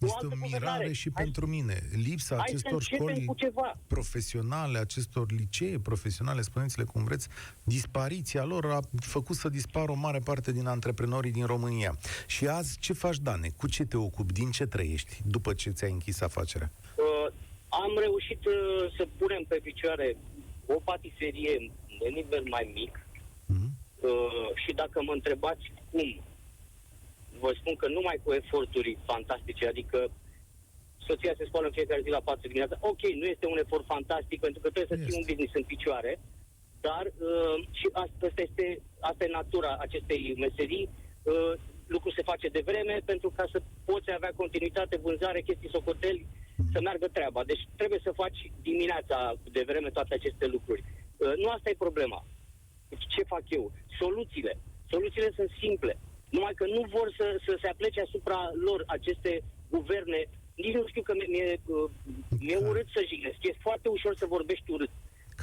Este 0.00 0.16
altă 0.22 0.26
o 0.34 0.36
mirare 0.36 0.48
guvernare. 0.58 0.92
și 0.92 1.10
Hai- 1.14 1.22
pentru 1.22 1.46
mine. 1.46 1.80
Lipsa 1.92 2.34
hai 2.36 2.44
să 2.46 2.52
acestor 2.52 2.72
începem 2.72 2.98
școli 3.06 3.24
cu 3.24 3.34
ceva. 3.34 3.76
profesionale, 3.86 4.78
acestor 4.78 5.30
licee 5.32 5.78
profesionale, 5.78 6.40
spuneți-le 6.40 6.84
cum 6.84 7.04
vreți, 7.04 7.28
dispariția 7.64 8.44
lor 8.44 8.64
a 8.66 8.80
făcut 9.00 9.36
să 9.36 9.48
dispară 9.48 9.90
o 9.90 9.94
mare 9.94 10.18
parte 10.18 10.52
din 10.52 10.66
antreprenorii 10.66 11.30
din 11.30 11.44
România. 11.46 11.98
Și 12.26 12.46
azi 12.48 12.78
ce 12.78 12.92
faci, 12.92 13.16
Dane? 13.18 13.48
Cu 13.56 13.68
ce 13.68 13.84
te 13.84 13.96
ocupi? 13.96 14.32
Din 14.32 14.50
ce 14.50 14.66
trăiești 14.66 15.20
după 15.26 15.54
ce 15.54 15.70
ți-ai 15.70 15.90
închis 15.92 16.20
afacerea? 16.20 16.72
Uh, 16.96 17.32
am 17.68 17.92
reușit 17.98 18.44
uh, 18.46 18.54
să 18.96 19.06
punem 19.18 19.44
pe 19.48 19.60
picioare 19.62 20.16
o 20.66 20.74
patiserie 20.84 21.70
de 22.02 22.08
nivel 22.14 22.42
mai 22.50 22.70
mic 22.74 23.06
Mhm. 23.46 23.70
uh, 24.02 24.10
și 24.66 24.72
dacă 24.72 25.02
mă 25.02 25.12
întrebați 25.12 25.72
cum, 25.90 26.22
vă 27.44 27.50
spun 27.60 27.74
că 27.76 27.86
numai 27.88 28.16
cu 28.24 28.32
eforturi 28.32 28.98
fantastice, 29.10 29.66
adică 29.66 29.98
soția 31.08 31.34
se 31.36 31.48
spală 31.50 31.66
în 31.66 31.76
fiecare 31.78 32.04
zi 32.06 32.10
la 32.18 32.26
4 32.30 32.48
dimineața. 32.48 32.76
Ok, 32.80 33.02
nu 33.20 33.26
este 33.34 33.46
un 33.46 33.58
efort 33.64 33.84
fantastic 33.94 34.38
pentru 34.40 34.60
că 34.60 34.68
trebuie 34.70 34.92
să 34.92 35.02
ții 35.02 35.12
Este. 35.12 35.18
un 35.18 35.28
business 35.28 35.54
în 35.60 35.70
picioare, 35.72 36.12
dar 36.86 37.04
uh, 37.06 37.56
și 37.78 37.86
asta 38.04 38.42
este, 38.48 38.66
asta 39.10 39.24
e 39.24 39.38
natura 39.40 39.72
acestei 39.86 40.34
meserii. 40.44 40.88
Uh, 41.22 41.52
lucrul 41.94 42.12
se 42.16 42.28
face 42.30 42.48
de 42.48 42.62
vreme 42.70 42.94
pentru 43.04 43.28
ca 43.36 43.44
să 43.52 43.58
poți 43.84 44.10
avea 44.12 44.32
continuitate, 44.36 44.96
vânzare, 45.06 45.40
chestii 45.40 45.74
socoteli, 45.76 46.26
să 46.72 46.78
meargă 46.80 47.06
treaba. 47.08 47.44
Deci 47.44 47.64
trebuie 47.76 48.00
să 48.02 48.18
faci 48.22 48.40
dimineața 48.62 49.34
de 49.56 49.62
vreme 49.66 49.90
toate 49.90 50.14
aceste 50.14 50.46
lucruri. 50.46 50.82
Uh, 51.16 51.34
nu 51.42 51.48
asta 51.48 51.70
e 51.70 51.86
problema. 51.86 52.24
Deci 52.88 53.04
ce 53.14 53.22
fac 53.22 53.44
eu? 53.48 53.72
Soluțiile. 54.00 54.54
Soluțiile 54.90 55.30
sunt 55.34 55.50
simple. 55.60 55.98
Numai 56.30 56.54
că 56.54 56.66
nu 56.66 56.82
vor 56.96 57.14
să, 57.18 57.26
să 57.46 57.58
se 57.60 57.68
aplece 57.68 58.00
asupra 58.00 58.50
lor 58.66 58.82
aceste 58.86 59.42
guverne. 59.70 60.20
Nici 60.54 60.74
nu 60.74 60.86
știu 60.86 61.02
că 61.02 61.12
mi- 61.18 61.30
mi-e, 61.34 61.60
uh, 61.66 61.90
mi-e 62.40 62.54
Care? 62.58 62.68
urât 62.68 62.88
să 62.94 63.04
jignesc. 63.08 63.38
E 63.42 63.52
foarte 63.66 63.88
ușor 63.88 64.14
să 64.16 64.26
vorbești 64.36 64.70
urât. 64.70 64.90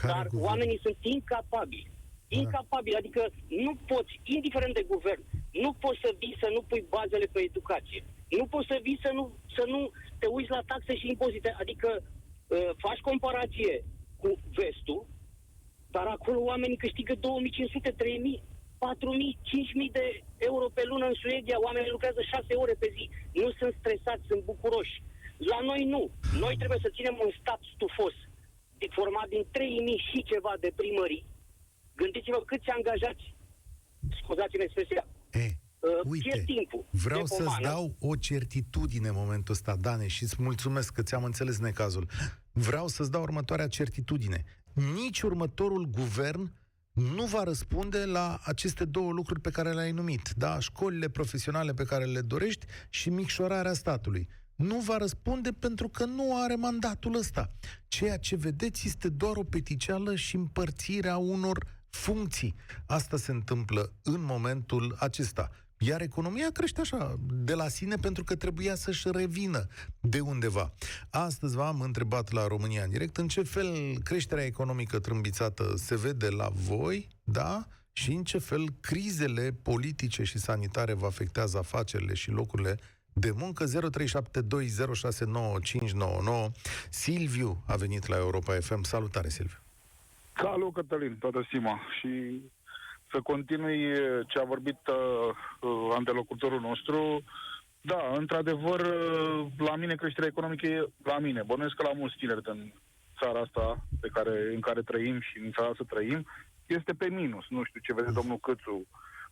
Care 0.02 0.14
Dar 0.14 0.28
guvern? 0.28 0.46
oamenii 0.50 0.80
sunt 0.82 0.98
incapabili. 1.02 1.92
Incapabil, 2.28 2.96
adică 2.96 3.22
nu 3.48 3.74
poți, 3.92 4.20
indiferent 4.24 4.74
de 4.74 4.84
guvern, 4.94 5.22
nu 5.52 5.74
poți 5.74 6.00
să 6.04 6.16
vii 6.20 6.38
să 6.40 6.50
nu 6.54 6.62
pui 6.62 6.84
bazele 6.90 7.26
pe 7.32 7.42
educație. 7.42 8.04
Nu 8.30 8.46
poți 8.46 8.68
să 8.68 8.80
vii 8.82 9.00
să 9.02 9.12
nu, 9.14 9.32
să 9.56 9.64
nu 9.68 9.92
te 10.20 10.26
uiți 10.28 10.50
la 10.50 10.62
taxe 10.66 10.96
și 10.96 11.08
impozite. 11.08 11.56
Adică 11.60 11.90
uh, 12.48 12.70
faci 12.78 13.00
comparație 13.00 13.84
cu 14.18 14.40
vestul, 14.56 15.06
dar 15.92 16.06
acolo 16.06 16.40
oamenii 16.40 16.78
câștigă 16.78 17.14
2500, 17.16 17.94
3000, 18.80 19.38
4000, 19.38 19.38
5000 19.42 19.90
de 20.00 20.06
euro 20.50 20.66
pe 20.78 20.84
lună 20.92 21.06
în 21.12 21.16
Suedia. 21.22 21.58
Oamenii 21.68 21.96
lucrează 21.96 22.22
6 22.22 22.54
ore 22.64 22.76
pe 22.82 22.88
zi. 22.96 23.04
Nu 23.42 23.50
sunt 23.60 23.74
stresați, 23.80 24.24
sunt 24.30 24.44
bucuroși. 24.52 24.96
La 25.52 25.60
noi 25.70 25.82
nu. 25.94 26.04
Noi 26.44 26.56
trebuie 26.62 26.80
să 26.86 26.90
ținem 26.98 27.16
un 27.26 27.32
stat 27.42 27.62
stufos, 27.76 28.16
format 29.00 29.28
din 29.36 29.44
3000 29.52 30.04
și 30.10 30.20
ceva 30.32 30.54
de 30.64 30.70
primării. 30.80 31.26
Gândiți-vă 32.02 32.40
câți 32.50 32.70
angajați, 32.78 33.24
scuzați-mi 34.22 34.64
expresia, 34.68 35.04
E, 35.32 35.46
uh, 35.46 36.00
uite, 36.14 36.30
pierd 36.30 36.46
timpul. 36.46 36.86
vreau 37.06 37.22
de 37.22 37.28
să-ți 37.28 37.44
pomană. 37.44 37.68
dau 37.70 37.96
o 38.10 38.16
certitudine 38.16 39.08
în 39.08 39.20
momentul 39.24 39.54
ăsta, 39.54 39.76
Dane, 39.76 40.08
și 40.08 40.24
îți 40.24 40.42
mulțumesc 40.42 40.94
că 40.94 41.02
ți-am 41.04 41.24
înțeles 41.24 41.60
necazul. 41.60 42.06
Vreau 42.52 42.88
să-ți 42.88 43.12
dau 43.12 43.22
următoarea 43.22 43.68
certitudine. 43.68 44.44
Nici 44.74 45.22
următorul 45.22 45.86
guvern 45.86 46.52
nu 46.98 47.26
va 47.26 47.44
răspunde 47.44 48.06
la 48.06 48.40
aceste 48.44 48.86
două 48.86 49.12
lucruri 49.12 49.40
pe 49.40 49.50
care 49.50 49.74
le-ai 49.74 49.92
numit, 49.92 50.30
da? 50.36 50.60
Școlile 50.60 51.10
profesionale 51.10 51.74
pe 51.74 51.84
care 51.84 52.06
le 52.06 52.22
dorești 52.22 52.66
și 52.90 53.10
micșorarea 53.10 53.74
statului. 53.74 54.28
Nu 54.56 54.80
va 54.80 54.98
răspunde 54.98 55.52
pentru 55.52 55.88
că 55.88 56.06
nu 56.06 56.42
are 56.44 56.56
mandatul 56.56 57.16
ăsta. 57.16 57.52
Ceea 57.88 58.18
ce 58.18 58.36
vedeți 58.36 58.88
este 58.88 59.10
doar 59.10 59.36
o 59.36 59.44
peticeală 59.44 60.16
și 60.16 60.36
împărțirea 60.36 61.18
unor 61.18 61.66
funcții. 61.90 62.56
Asta 62.86 63.18
se 63.18 63.32
întâmplă 63.32 63.94
în 64.04 64.22
momentul 64.22 64.96
acesta. 65.00 65.50
Iar 65.80 66.02
economia 66.02 66.50
crește 66.54 66.82
așa, 66.82 67.16
de 67.30 67.54
la 67.54 67.68
sine, 67.68 67.96
pentru 67.96 68.24
că 68.24 68.36
trebuia 68.36 68.76
să-și 68.76 69.08
revină 69.12 69.68
de 70.00 70.20
undeva. 70.20 70.74
Astăzi 71.10 71.56
v-am 71.56 71.82
întrebat 71.82 72.32
la 72.32 72.48
România 72.48 72.84
în 72.84 72.90
direct 72.90 73.18
în 73.18 73.28
ce 73.28 73.44
fel 73.44 73.98
creșterea 74.04 74.46
economică 74.46 75.00
trâmbițată 75.00 75.74
se 75.76 75.98
vede 75.98 76.30
la 76.30 76.50
voi, 76.54 77.08
da? 77.24 77.68
Și 77.92 78.12
în 78.12 78.24
ce 78.24 78.38
fel 78.38 78.66
crizele 78.82 79.52
politice 79.62 80.24
și 80.24 80.38
sanitare 80.38 80.94
vă 80.94 81.06
afectează 81.06 81.58
afacerile 81.58 82.14
și 82.14 82.32
locurile 82.32 82.80
de 83.14 83.32
muncă 83.36 83.66
0372069599. 83.66 83.70
Silviu 86.90 87.64
a 87.68 87.76
venit 87.76 88.08
la 88.08 88.18
Europa 88.18 88.54
FM. 88.54 88.84
Salutare, 88.84 89.30
Silviu. 89.30 89.58
Salut, 90.42 90.74
Cătălin, 90.74 91.18
toată 91.20 91.44
stima. 91.48 91.80
Și 92.00 92.42
să 93.12 93.22
continui 93.22 93.82
ce 94.28 94.40
a 94.40 94.44
vorbit 94.44 94.80
uh, 94.88 95.30
uh, 95.62 95.94
antelocutorul 95.96 96.60
nostru. 96.60 97.24
Da, 97.82 98.10
într-adevăr, 98.18 98.80
uh, 98.80 99.46
la 99.58 99.76
mine 99.76 99.96
creșterea 99.96 100.30
economică 100.30 100.66
e 100.68 100.88
la 101.04 101.18
mine. 101.20 101.44
Bănuiesc 101.44 101.76
că 101.76 101.84
la 101.84 101.94
mulți 101.94 102.16
tineri 102.16 102.42
din 102.42 102.74
țara 103.20 103.40
asta 103.40 103.78
pe 104.02 104.08
care, 104.08 104.54
în 104.54 104.60
care 104.60 104.82
trăim 104.82 105.20
și 105.20 105.38
în 105.38 105.52
țara 105.52 105.72
să 105.76 105.84
trăim, 105.84 106.26
este 106.66 106.94
pe 106.94 107.10
minus. 107.10 107.46
Nu 107.50 107.64
știu 107.64 107.80
ce 107.84 107.94
vede 107.94 108.12
domnul 108.12 108.38
Câțu 108.38 108.88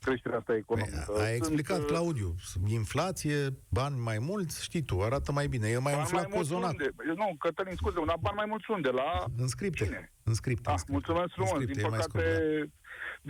creșterea 0.05 0.38
asta 0.38 0.55
economică. 0.55 1.03
Păi, 1.13 1.21
a 1.25 1.33
explicat, 1.33 1.79
uh, 1.79 1.85
Claudiu, 1.85 2.35
inflație, 2.67 3.38
bani 3.69 3.95
mai 4.00 4.17
mulți, 4.19 4.63
știi 4.63 4.81
tu, 4.81 5.01
arată 5.01 5.31
mai 5.31 5.47
bine. 5.47 5.67
E 5.67 5.77
mai 5.77 5.93
bani 5.93 5.97
umflat 6.05 6.21
mulți 6.33 6.38
cozonac. 6.38 6.71
unde? 6.71 6.89
Nu, 7.15 7.35
Cătălin, 7.39 7.75
scuze, 7.75 7.95
dar 8.05 8.17
bani 8.21 8.35
mai 8.35 8.45
mulți 8.47 8.71
unde? 8.71 8.89
La 8.89 9.25
În 9.38 9.47
scripte. 9.47 9.83
Cine? 9.85 10.13
În 10.24 10.33
scripte. 10.33 10.69
Ah, 10.69 10.71
în 10.71 10.77
scripte. 10.77 10.91
mulțumesc 10.97 11.27
În 11.38 11.43
frumos. 11.45 11.51
scripte, 11.53 11.74
Din 11.74 11.85
e 11.85 11.88
mai 11.89 12.00
păcate, 12.00 12.27
scurt, 12.33 12.69
da. 12.69 12.71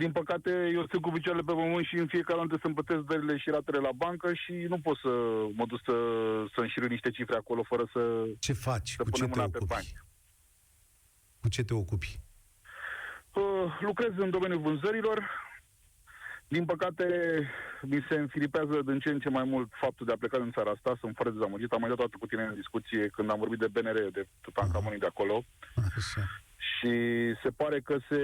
din 0.02 0.10
păcate, 0.12 0.50
eu 0.76 0.84
sunt 0.90 1.02
cu 1.02 1.10
picioarele 1.10 1.44
pe 1.48 1.52
pământ 1.52 1.86
și 1.86 1.96
în 2.02 2.06
fiecare 2.14 2.40
an 2.40 2.46
trebuie 2.50 2.64
să-mi 2.66 2.78
plătesc 2.78 3.02
dările 3.12 3.34
și 3.42 3.50
ratele 3.50 3.78
la 3.88 3.92
bancă 4.04 4.28
și 4.42 4.52
nu 4.72 4.78
pot 4.86 4.96
să 5.04 5.12
mă 5.58 5.64
duc 5.70 5.80
să, 5.88 5.94
să 6.54 6.58
înșirui 6.60 6.88
niște 6.96 7.10
cifre 7.10 7.36
acolo 7.36 7.62
fără 7.72 7.84
să, 7.92 8.00
Ce 8.46 8.52
faci? 8.52 8.90
să 8.98 9.02
Cu 9.02 9.10
ce 9.10 9.14
punem 9.16 9.30
te 9.30 9.36
mâna 9.36 9.48
pe 9.50 9.56
ocupi? 9.60 9.72
bani. 9.74 9.88
Cu 11.42 11.48
ce 11.48 11.62
te 11.64 11.74
ocupi? 11.74 12.12
Uh, 13.32 13.68
lucrez 13.80 14.12
în 14.16 14.30
domeniul 14.30 14.60
vânzărilor. 14.60 15.18
Din 16.48 16.64
păcate, 16.64 17.06
mi 17.82 18.04
se 18.08 18.14
înfilipează 18.14 18.80
din 18.84 18.98
ce 18.98 19.08
în 19.10 19.18
ce 19.20 19.28
mai 19.28 19.44
mult 19.44 19.68
faptul 19.80 20.06
de 20.06 20.12
a 20.12 20.16
pleca 20.16 20.38
din 20.38 20.50
țara 20.50 20.70
asta. 20.70 20.96
Sunt 21.00 21.14
foarte 21.14 21.32
dezamăgit. 21.34 21.72
Am 21.72 21.80
mai 21.80 21.88
dat 21.88 21.98
toată 21.98 22.16
cu 22.20 22.26
tine 22.26 22.42
în 22.42 22.54
discuție 22.54 23.08
când 23.08 23.30
am 23.30 23.38
vorbit 23.38 23.58
de 23.58 23.68
BNR, 23.68 24.10
de 24.12 24.28
Tutankamonii 24.40 24.98
de 24.98 25.06
acolo. 25.06 25.44
Așa. 25.96 26.20
și 26.68 26.92
se 27.42 27.50
pare 27.56 27.80
că 27.80 27.96
se 28.08 28.20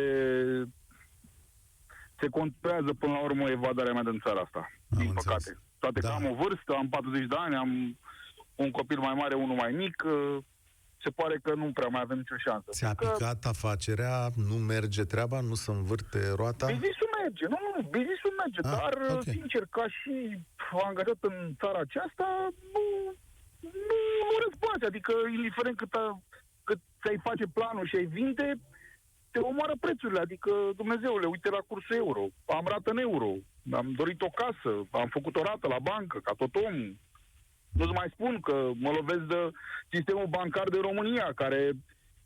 se 2.20 2.28
conturează 2.28 2.92
până 2.98 3.12
la 3.12 3.22
urmă 3.22 3.50
evadarea 3.50 3.92
mea 3.92 4.02
din 4.02 4.20
țara 4.24 4.40
asta, 4.40 4.58
Am 4.58 4.98
din 4.98 5.08
înțeles. 5.08 5.24
păcate. 5.44 5.58
Toate 5.78 6.00
Da. 6.00 6.08
că 6.08 6.14
am 6.14 6.24
o 6.30 6.34
vârstă, 6.34 6.72
am 6.74 6.88
40 6.88 7.26
de 7.26 7.36
ani, 7.38 7.54
am 7.56 7.98
un 8.54 8.70
copil 8.70 8.98
mai 8.98 9.14
mare, 9.14 9.34
unul 9.34 9.56
mai 9.56 9.72
mic, 9.72 10.02
uh, 10.06 10.36
se 11.04 11.10
pare 11.10 11.38
că 11.42 11.54
nu 11.54 11.72
prea 11.72 11.88
mai 11.88 12.00
avem 12.00 12.16
nicio 12.16 12.34
șansă. 12.36 12.66
Ți-a 12.70 12.94
Că 12.94 13.06
picat 13.06 13.44
afacerea, 13.44 14.28
nu 14.34 14.54
merge 14.54 15.02
treaba, 15.04 15.40
nu 15.40 15.54
se 15.54 15.70
învârte 15.70 16.18
roata? 16.36 16.66
Business-ul 16.66 17.08
merge, 17.22 17.44
nu, 17.52 17.58
nu, 17.64 17.70
nu, 17.76 17.82
business-ul 17.94 18.34
merge, 18.42 18.60
Ah, 18.64 18.70
dar, 18.76 18.92
uh, 19.08 19.14
ok. 19.20 19.22
sincer, 19.36 19.62
ca 19.76 19.84
și 19.98 20.14
angajat 20.88 21.20
în 21.30 21.36
țara 21.60 21.78
aceasta, 21.86 22.26
nu, 22.74 22.82
nu, 23.88 23.96
nu 24.28 24.34
răzbați, 24.44 24.84
adică, 24.90 25.12
indiferent 25.36 25.76
cât, 25.76 25.92
a, 25.94 26.22
cât 26.64 26.80
ți-ai 27.00 27.18
face 27.26 27.44
planul 27.56 27.86
și 27.86 27.96
ai 27.96 28.04
vinde, 28.18 28.48
te 29.30 29.38
omoară 29.38 29.74
prețurile, 29.80 30.20
adică, 30.20 30.52
Dumnezeule, 30.76 31.26
uite 31.26 31.50
la 31.50 31.62
cursul 31.66 31.96
euro, 31.96 32.22
am 32.58 32.66
rată 32.72 32.90
în 32.90 32.98
euro, 32.98 33.30
am 33.72 33.92
dorit 34.00 34.20
o 34.22 34.30
casă, 34.40 34.72
am 34.90 35.08
făcut 35.16 35.36
o 35.36 35.42
rată 35.42 35.66
la 35.68 35.78
bancă, 35.78 36.18
ca 36.18 36.32
tot 36.36 36.54
omul. 36.54 36.96
Nu-ți 37.72 37.92
mai 38.00 38.08
spun 38.12 38.40
că 38.40 38.70
mă 38.74 38.90
lovesc 38.90 39.24
de 39.34 39.50
sistemul 39.90 40.26
bancar 40.26 40.68
de 40.68 40.78
România, 40.80 41.32
care, 41.34 41.72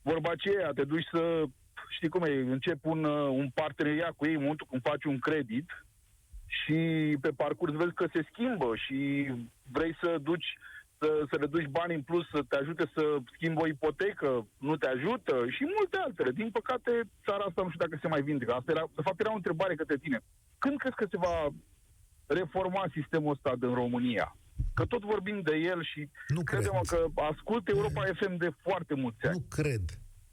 vorba 0.02 0.30
aceea, 0.30 0.70
te 0.70 0.84
duci 0.84 1.06
să, 1.10 1.42
știi 1.88 2.08
cum 2.08 2.22
e, 2.22 2.30
încep 2.40 2.84
un, 2.84 3.04
uh, 3.04 3.28
un 3.28 3.50
parteneriat 3.50 4.12
cu 4.16 4.26
ei 4.26 4.34
în 4.34 4.40
momentul 4.40 4.66
când 4.70 4.82
faci 4.82 5.04
un 5.04 5.18
credit 5.18 5.84
și 6.46 6.76
pe 7.20 7.30
parcurs 7.30 7.72
vezi 7.72 7.94
că 7.94 8.06
se 8.12 8.26
schimbă 8.32 8.76
și 8.76 9.30
vrei 9.72 9.96
să 10.00 10.18
duci 10.22 10.54
să, 10.98 11.24
să 11.30 11.36
reduci 11.40 11.66
bani 11.66 11.94
în 11.94 12.02
plus, 12.02 12.28
să 12.28 12.40
te 12.48 12.56
ajute 12.56 12.90
să 12.94 13.02
schimbi 13.32 13.60
o 13.60 13.66
ipotecă, 13.66 14.46
nu 14.58 14.76
te 14.76 14.86
ajută 14.88 15.44
și 15.48 15.62
multe 15.76 15.96
altele. 16.04 16.30
Din 16.30 16.50
păcate, 16.50 16.90
țara 17.24 17.44
asta 17.44 17.62
nu 17.62 17.70
știu 17.70 17.84
dacă 17.86 17.98
se 18.00 18.08
mai 18.08 18.22
vindecă. 18.22 18.52
Asta 18.52 18.72
era, 18.72 18.84
de 18.94 19.02
fapt, 19.02 19.20
era 19.20 19.30
o 19.32 19.34
întrebare 19.34 19.74
către 19.74 19.96
tine. 19.96 20.20
Când 20.58 20.78
crezi 20.78 20.96
că 20.96 21.06
se 21.10 21.16
va 21.16 21.48
reforma 22.26 22.84
sistemul 22.92 23.30
ăsta 23.30 23.52
din 23.56 23.74
România? 23.74 24.36
Că 24.74 24.84
tot 24.84 25.02
vorbim 25.02 25.40
de 25.40 25.56
el 25.56 25.84
și 25.84 26.08
Nu 26.28 26.42
credem 26.42 26.80
cred. 26.82 27.00
că 27.14 27.20
ascult 27.20 27.68
Europa 27.68 28.02
FM 28.14 28.36
de 28.36 28.50
foarte 28.62 28.94
mulți 28.94 29.26
ani. 29.26 29.38
Nu 29.38 29.44
cred. 29.48 29.82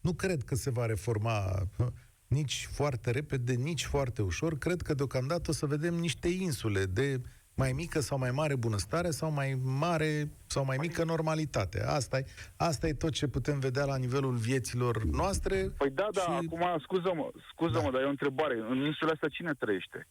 Nu 0.03 0.13
cred 0.13 0.43
că 0.43 0.55
se 0.55 0.69
va 0.69 0.85
reforma 0.85 1.31
hă, 1.77 1.91
nici 2.27 2.67
foarte 2.71 3.11
repede, 3.11 3.53
nici 3.53 3.85
foarte 3.85 4.21
ușor. 4.21 4.57
Cred 4.57 4.81
că 4.81 4.93
deocamdată 4.93 5.49
o 5.49 5.53
să 5.53 5.65
vedem 5.65 5.93
niște 5.93 6.27
insule 6.27 6.85
de 6.85 7.21
mai 7.55 7.71
mică 7.71 7.99
sau 7.99 8.17
mai 8.17 8.31
mare 8.31 8.55
bunăstare 8.55 9.11
sau 9.11 9.31
mai 9.31 9.59
mare 9.63 10.31
sau 10.45 10.65
mai 10.65 10.77
mică 10.79 11.03
normalitate. 11.03 11.83
Asta 11.83 12.17
e, 12.17 12.25
asta 12.55 12.87
e 12.87 12.93
tot 12.93 13.11
ce 13.11 13.27
putem 13.27 13.59
vedea 13.59 13.85
la 13.85 13.95
nivelul 13.97 14.35
vieților 14.35 15.03
noastre. 15.03 15.55
Păi 15.77 15.89
da, 15.89 16.07
da, 16.11 16.21
și- 16.21 16.27
acum 16.29 16.79
scuză-mă, 16.81 17.31
scuză-mă, 17.51 17.83
Da. 17.83 17.91
dar 17.91 18.01
e 18.01 18.05
o 18.05 18.09
întrebare. 18.09 18.55
În 18.69 18.77
insula 18.85 19.11
asta 19.11 19.27
cine 19.27 19.53
trăiește? 19.53 20.07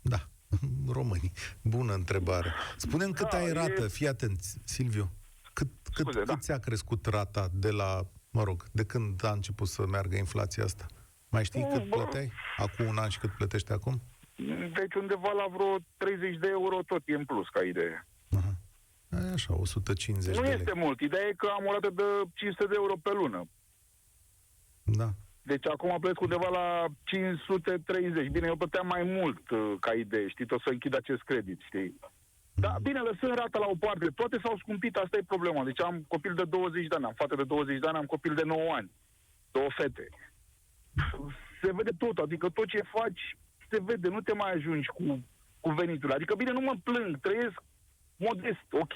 Da, 0.00 0.28
românii. 0.88 1.32
Bună 1.62 1.94
întrebare. 1.94 2.52
Spune-mi 2.76 3.12
cât 3.12 3.28
Da, 3.30 3.36
ai 3.36 3.46
e- 3.46 3.52
rată, 3.52 3.88
fii 3.88 4.08
atent, 4.08 4.38
Silviu. 4.64 5.10
Cât, 5.52 5.68
cât, 5.82 5.94
Scuze, 5.94 6.18
cât 6.18 6.26
da. 6.26 6.36
ți-a 6.36 6.58
crescut 6.58 7.06
rata 7.06 7.48
de 7.52 7.70
la, 7.70 8.06
mă 8.36 8.42
rog, 8.42 8.58
de 8.72 8.84
când 8.84 9.24
a 9.24 9.30
început 9.32 9.68
să 9.68 9.86
meargă 9.86 10.16
inflația 10.16 10.64
asta? 10.64 10.86
Mai 11.28 11.44
știi 11.44 11.60
Nu, 11.62 11.68
cât 11.72 11.88
bă. 11.88 11.96
plăteai? 11.96 12.30
Acum 12.56 12.86
un 12.86 12.98
an 12.98 13.08
și 13.08 13.18
cât 13.18 13.30
plătești 13.30 13.72
acum? 13.72 14.02
Deci 14.78 14.94
undeva 15.00 15.30
la 15.32 15.46
vreo 15.54 15.76
30 15.96 16.36
de 16.38 16.48
euro 16.48 16.82
tot 16.86 17.02
e 17.04 17.14
în 17.14 17.24
plus 17.24 17.48
ca 17.48 17.62
idee. 17.64 18.06
Aha. 18.36 18.52
E 19.10 19.32
Așa, 19.32 19.54
150 19.54 20.34
nu 20.36 20.42
de 20.42 20.48
lei. 20.48 20.58
este 20.58 20.72
mult. 20.74 21.00
Ideea 21.00 21.26
e 21.26 21.32
că 21.36 21.48
am 21.58 21.64
o 21.66 21.72
rată 21.72 21.90
de 21.90 22.02
500 22.34 22.66
de 22.66 22.74
euro 22.76 22.94
pe 23.02 23.10
lună. 23.12 23.48
Da. 24.82 25.10
Deci 25.42 25.66
acum 25.66 25.88
plătesc 26.00 26.20
undeva 26.20 26.48
la 26.48 26.84
530. 27.04 28.28
Bine, 28.28 28.46
eu 28.46 28.56
plăteam 28.56 28.86
mai 28.86 29.02
mult 29.02 29.50
uh, 29.50 29.74
ca 29.80 29.92
idee, 29.92 30.28
știi, 30.28 30.46
tot 30.46 30.60
să 30.60 30.70
închid 30.70 30.94
acest 30.96 31.22
credit, 31.22 31.60
știi. 31.66 31.98
Da, 32.54 32.76
bine, 32.82 33.00
lăsând 33.00 33.38
rata 33.38 33.58
la 33.58 33.66
o 33.66 33.76
parte, 33.76 34.06
toate 34.06 34.38
s-au 34.42 34.56
scumpit, 34.58 34.96
asta 34.96 35.16
e 35.16 35.22
problema. 35.34 35.64
Deci 35.64 35.80
am 35.82 36.04
copil 36.08 36.34
de 36.34 36.44
20 36.44 36.86
de 36.86 36.94
ani, 36.96 37.04
am 37.04 37.12
fată 37.16 37.34
de 37.34 37.44
20 37.44 37.78
de 37.78 37.86
ani, 37.86 37.96
am 37.96 38.04
copil 38.06 38.34
de 38.34 38.42
9 38.44 38.72
ani, 38.74 38.90
două 39.50 39.68
fete. 39.76 40.08
Se 41.62 41.72
vede 41.72 41.90
tot, 41.98 42.18
adică 42.18 42.48
tot 42.48 42.66
ce 42.68 42.82
faci 42.98 43.36
se 43.70 43.78
vede, 43.84 44.08
nu 44.08 44.20
te 44.20 44.34
mai 44.34 44.52
ajungi 44.52 44.88
cu, 44.88 45.24
cu 45.60 45.70
venitul. 45.70 46.12
Adică, 46.12 46.34
bine, 46.34 46.50
nu 46.50 46.60
mă 46.60 46.74
plâng, 46.82 47.20
trăiesc 47.20 47.62
modest, 48.16 48.66
ok. 48.70 48.94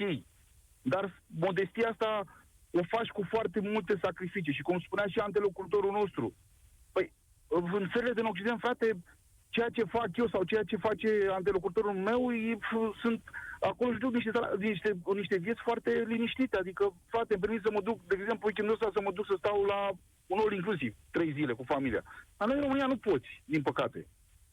Dar 0.81 1.21
modestia 1.27 1.89
asta 1.89 2.23
o 2.71 2.81
faci 2.87 3.07
cu 3.07 3.23
foarte 3.29 3.59
multe 3.59 3.99
sacrificii. 4.01 4.53
Și 4.53 4.61
cum 4.61 4.79
spunea 4.79 5.05
și 5.07 5.19
antelocutorul 5.19 5.91
nostru, 5.91 6.35
păi 6.91 7.13
în 7.49 7.89
țările 7.93 8.13
din 8.13 8.25
Occident, 8.25 8.59
frate, 8.59 9.03
ceea 9.49 9.69
ce 9.69 9.83
fac 9.83 10.17
eu 10.17 10.27
sau 10.27 10.43
ceea 10.43 10.63
ce 10.63 10.75
face 10.77 11.09
antelocutorul 11.31 11.93
meu, 11.93 12.31
e, 12.33 12.55
f- 12.55 12.99
sunt 13.01 13.21
acolo 13.59 13.91
și 13.93 13.99
duc 14.05 14.13
niște, 14.13 14.31
sala- 14.37 14.53
niște, 14.57 14.89
niște 15.21 15.37
vieți 15.37 15.61
foarte 15.67 15.89
liniștite. 16.07 16.57
Adică, 16.57 16.83
frate, 17.05 17.33
îmi 17.33 17.41
permis 17.41 17.61
să 17.61 17.71
mă 17.71 17.81
duc, 17.81 17.97
de 18.07 18.15
exemplu, 18.19 18.45
weekendul 18.47 18.73
ăsta 18.77 18.89
să 18.93 19.01
mă 19.01 19.11
duc 19.11 19.25
să 19.25 19.35
stau 19.37 19.63
la 19.63 19.79
un 20.31 20.39
all 20.39 20.53
inclusiv, 20.53 20.95
trei 21.11 21.31
zile 21.33 21.53
cu 21.53 21.63
familia. 21.63 22.03
Dar 22.37 22.47
noi 22.47 22.57
în 22.57 22.63
România 22.63 22.85
nu 22.85 22.97
poți, 22.97 23.29
din 23.45 23.61
păcate. 23.61 24.07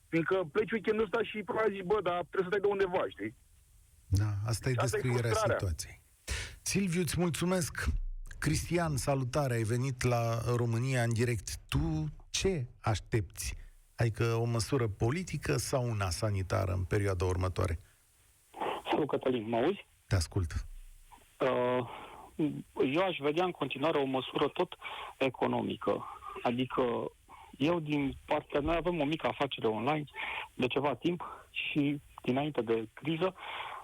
Fiindcă 0.08 0.36
pleci 0.52 0.70
weekendul 0.72 1.04
ăsta 1.04 1.22
și 1.22 1.42
probabil 1.42 1.72
zici, 1.74 1.84
bă, 1.90 1.98
dar 2.02 2.18
trebuie 2.30 2.42
să 2.42 2.50
stai 2.50 2.60
de 2.66 2.66
undeva, 2.74 3.02
știi? 3.08 3.34
Da, 4.08 4.30
asta 4.46 4.68
e 4.68 4.74
Asta 4.76 4.96
e 4.96 5.00
descrierea 5.00 5.30
frustrarea. 5.30 5.56
situației. 5.58 6.02
Silviu, 6.62 7.00
îți 7.00 7.20
mulțumesc. 7.20 7.84
Cristian, 8.38 8.96
salutare, 8.96 9.54
ai 9.54 9.62
venit 9.62 10.02
la 10.02 10.40
România 10.56 11.02
în 11.02 11.12
direct. 11.12 11.56
Tu 11.68 12.04
ce 12.30 12.66
aștepți? 12.80 13.54
Adică 13.94 14.24
o 14.24 14.44
măsură 14.44 14.88
politică 14.88 15.56
sau 15.56 15.88
una 15.88 16.10
sanitară 16.10 16.72
în 16.72 16.84
perioada 16.84 17.24
următoare? 17.24 17.80
Salut, 18.96 19.10
Cătălin, 19.10 19.48
mă 19.48 19.56
auzi? 19.56 19.86
Te 20.06 20.14
ascult. 20.14 20.52
Uh, 21.38 21.88
Eu 22.92 23.02
aș 23.02 23.16
vedea 23.18 23.44
în 23.44 23.50
continuare 23.50 23.98
o 23.98 24.04
măsură 24.04 24.48
tot 24.48 24.76
economică. 25.18 26.04
Adică 26.42 27.12
eu, 27.58 27.80
din 27.80 28.16
partea 28.26 28.60
mea, 28.60 28.76
avem 28.76 29.00
o 29.00 29.04
mică 29.04 29.26
afacere 29.26 29.66
online 29.66 30.04
de 30.54 30.66
ceva 30.66 30.94
timp 30.94 31.48
și 31.50 32.00
dinainte 32.22 32.62
de 32.62 32.88
criză 32.92 33.34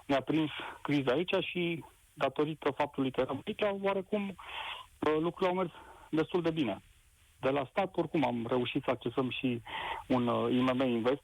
ne-a 0.05 0.21
prins 0.21 0.49
criza 0.81 1.11
aici 1.11 1.35
și 1.39 1.83
datorită 2.13 2.71
faptului 2.71 3.11
că 3.11 3.19
eram 3.19 3.41
aici, 3.45 3.61
oarecum 3.81 4.29
uh, 4.29 5.17
lucrurile 5.19 5.49
au 5.49 5.55
mers 5.55 5.71
destul 6.09 6.41
de 6.41 6.51
bine. 6.51 6.81
De 7.39 7.49
la 7.49 7.67
stat, 7.69 7.97
oricum, 7.97 8.25
am 8.25 8.45
reușit 8.47 8.83
să 8.83 8.89
accesăm 8.89 9.29
și 9.29 9.61
un 10.07 10.27
uh, 10.27 10.51
IMM 10.51 10.81
Invest, 10.81 11.23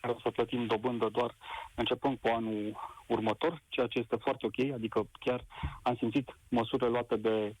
care 0.00 0.14
o 0.16 0.20
să 0.20 0.30
plătim 0.30 0.66
dobândă 0.66 1.08
doar 1.08 1.34
începând 1.74 2.18
cu 2.20 2.28
anul 2.28 2.76
următor, 3.06 3.62
ceea 3.68 3.86
ce 3.86 3.98
este 3.98 4.16
foarte 4.16 4.46
ok, 4.46 4.72
adică 4.72 5.08
chiar 5.20 5.44
am 5.82 5.96
simțit 5.96 6.36
măsurile 6.48 6.88
luate 6.88 7.16
de, 7.16 7.54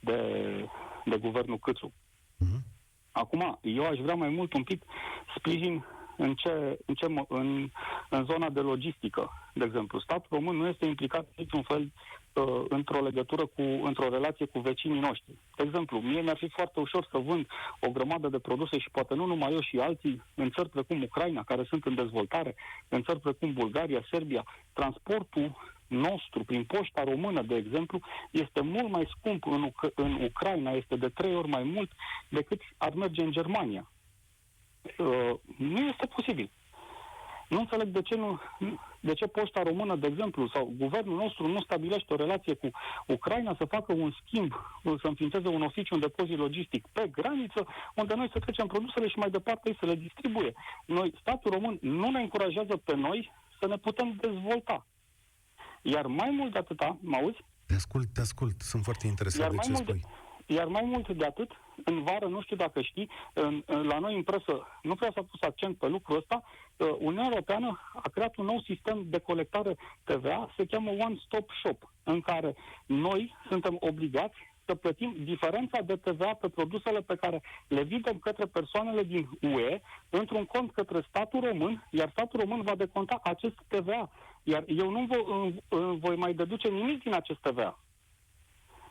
de, 0.00 0.18
de 1.04 1.16
guvernul 1.16 1.58
Câțu. 1.58 1.92
Mhm. 2.36 2.62
Acum, 3.12 3.58
eu 3.62 3.84
aș 3.84 3.98
vrea 3.98 4.14
mai 4.14 4.28
mult 4.28 4.52
un 4.52 4.62
pic 4.62 4.82
sprijin 5.36 5.84
în, 6.16 6.34
ce, 6.34 6.78
în, 6.86 6.94
ce, 6.94 7.06
mă- 7.06 7.26
în, 7.28 7.70
în 8.08 8.24
zona 8.24 8.50
de 8.50 8.60
logistică. 8.60 9.30
De 9.54 9.64
exemplu, 9.64 10.00
statul 10.00 10.26
român 10.30 10.56
nu 10.56 10.66
este 10.66 10.86
implicat 10.86 11.26
niciun 11.36 11.62
fel 11.62 11.92
uh, 12.34 12.64
într-o 12.68 13.02
legătură 13.02 13.46
cu, 13.46 13.62
într-o 13.62 14.08
relație 14.08 14.46
cu 14.46 14.58
vecinii 14.58 15.00
noștri. 15.00 15.34
De 15.56 15.62
exemplu, 15.62 15.98
mie 16.00 16.20
mi-ar 16.20 16.36
fi 16.36 16.48
foarte 16.48 16.80
ușor 16.80 17.06
să 17.10 17.18
vând 17.18 17.46
o 17.80 17.90
grămadă 17.90 18.28
de 18.28 18.38
produse 18.38 18.78
și 18.78 18.90
poate 18.90 19.14
nu 19.14 19.26
numai 19.26 19.52
eu 19.52 19.60
și 19.60 19.78
alții 19.78 20.22
în 20.34 20.50
țări 20.50 20.68
precum 20.68 21.02
Ucraina, 21.02 21.42
care 21.42 21.64
sunt 21.64 21.84
în 21.84 21.94
dezvoltare, 21.94 22.54
în 22.88 23.02
țări 23.02 23.20
precum 23.20 23.52
Bulgaria, 23.52 24.06
Serbia. 24.10 24.44
Transportul 24.72 25.56
nostru 25.86 26.44
prin 26.44 26.64
poșta 26.64 27.04
română, 27.04 27.42
de 27.42 27.54
exemplu, 27.56 28.00
este 28.30 28.60
mult 28.60 28.90
mai 28.90 29.08
scump 29.18 29.46
în, 29.46 29.70
Uc- 29.70 29.94
în 29.94 30.22
Ucraina, 30.22 30.70
este 30.70 30.96
de 30.96 31.08
trei 31.08 31.36
ori 31.36 31.48
mai 31.48 31.62
mult 31.62 31.92
decât 32.28 32.60
ar 32.76 32.94
merge 32.94 33.22
în 33.22 33.30
Germania. 33.30 33.90
Uh, 34.98 35.30
nu 35.56 35.86
este 35.86 36.06
posibil. 36.06 36.50
Nu 37.54 37.60
înțeleg 37.60 37.88
de 37.88 38.02
ce, 38.02 38.16
nu, 38.16 38.40
de 39.00 39.12
ce 39.12 39.26
poșta 39.26 39.62
română, 39.62 39.96
de 39.96 40.06
exemplu, 40.06 40.48
sau 40.48 40.72
guvernul 40.76 41.16
nostru 41.16 41.46
nu 41.46 41.60
stabilește 41.60 42.12
o 42.12 42.16
relație 42.16 42.54
cu 42.54 42.68
Ucraina 43.06 43.54
să 43.58 43.64
facă 43.64 43.92
un 43.92 44.10
schimb, 44.20 44.52
să 44.82 45.06
înființeze 45.06 45.48
un 45.48 45.62
oficiu, 45.62 45.94
un 45.94 46.00
depozit 46.00 46.38
logistic 46.38 46.86
pe 46.92 47.08
graniță, 47.08 47.66
unde 47.94 48.14
noi 48.14 48.30
să 48.32 48.38
trecem 48.38 48.66
produsele 48.66 49.08
și 49.08 49.18
mai 49.18 49.30
departe 49.30 49.68
ei 49.68 49.76
să 49.80 49.86
le 49.86 49.94
distribuie. 49.94 50.52
Noi, 50.86 51.14
statul 51.20 51.50
român, 51.50 51.78
nu 51.80 52.10
ne 52.10 52.20
încurajează 52.20 52.76
pe 52.76 52.94
noi 52.94 53.32
să 53.60 53.66
ne 53.66 53.76
putem 53.76 54.16
dezvolta. 54.20 54.86
Iar 55.82 56.06
mai 56.06 56.30
mult 56.30 56.52
de 56.52 56.58
atâta, 56.58 56.98
mă 57.00 57.16
auzi? 57.16 57.44
Te 57.66 57.74
ascult, 57.74 58.08
te 58.14 58.20
ascult. 58.20 58.60
Sunt 58.60 58.82
foarte 58.84 59.06
interesat 59.06 59.40
Iar 59.40 59.50
de 59.50 59.56
mai, 59.56 59.64
ce 59.64 59.70
mult 59.70 59.86
de, 59.86 59.92
spui. 59.92 60.10
Iar 60.46 60.66
mai 60.66 60.82
mult 60.84 61.08
de 61.08 61.24
atât, 61.24 61.50
în 61.84 62.02
vară, 62.02 62.26
nu 62.26 62.40
știu 62.40 62.56
dacă 62.56 62.80
știi, 62.80 63.10
în, 63.32 63.62
în, 63.66 63.86
la 63.86 63.98
noi 63.98 64.14
în 64.14 64.22
presă 64.22 64.66
nu 64.82 64.94
prea 64.94 65.10
s-a 65.14 65.22
pus 65.22 65.42
accent 65.42 65.76
pe 65.76 65.88
lucrul 65.88 66.16
ăsta, 66.16 66.42
uh, 66.76 66.88
Uniunea 66.98 67.28
Europeană 67.30 67.80
a 67.94 68.08
creat 68.08 68.36
un 68.36 68.44
nou 68.44 68.60
sistem 68.60 69.02
de 69.06 69.18
colectare 69.18 69.76
TVA, 70.04 70.50
se 70.56 70.66
cheamă 70.66 70.90
One 70.90 71.16
Stop 71.24 71.50
Shop, 71.62 71.92
în 72.04 72.20
care 72.20 72.54
noi 72.86 73.34
suntem 73.48 73.76
obligați 73.80 74.36
să 74.66 74.74
plătim 74.74 75.16
diferența 75.24 75.80
de 75.80 75.96
TVA 75.96 76.34
pe 76.34 76.48
produsele 76.48 77.00
pe 77.00 77.14
care 77.14 77.42
le 77.68 77.82
vindem 77.82 78.18
către 78.18 78.46
persoanele 78.46 79.02
din 79.02 79.28
UE 79.40 79.80
într-un 80.10 80.44
cont 80.44 80.72
către 80.72 81.04
statul 81.08 81.40
român, 81.40 81.86
iar 81.90 82.10
statul 82.10 82.40
român 82.40 82.60
va 82.60 82.74
deconta 82.74 83.20
acest 83.22 83.54
TVA. 83.68 84.10
Iar 84.42 84.64
eu 84.66 84.90
nu 84.90 85.06
vă, 85.06 85.16
voi 85.76 86.16
mai 86.16 86.34
deduce 86.34 86.68
nimic 86.68 87.02
din 87.02 87.14
acest 87.14 87.38
TVA 87.40 87.78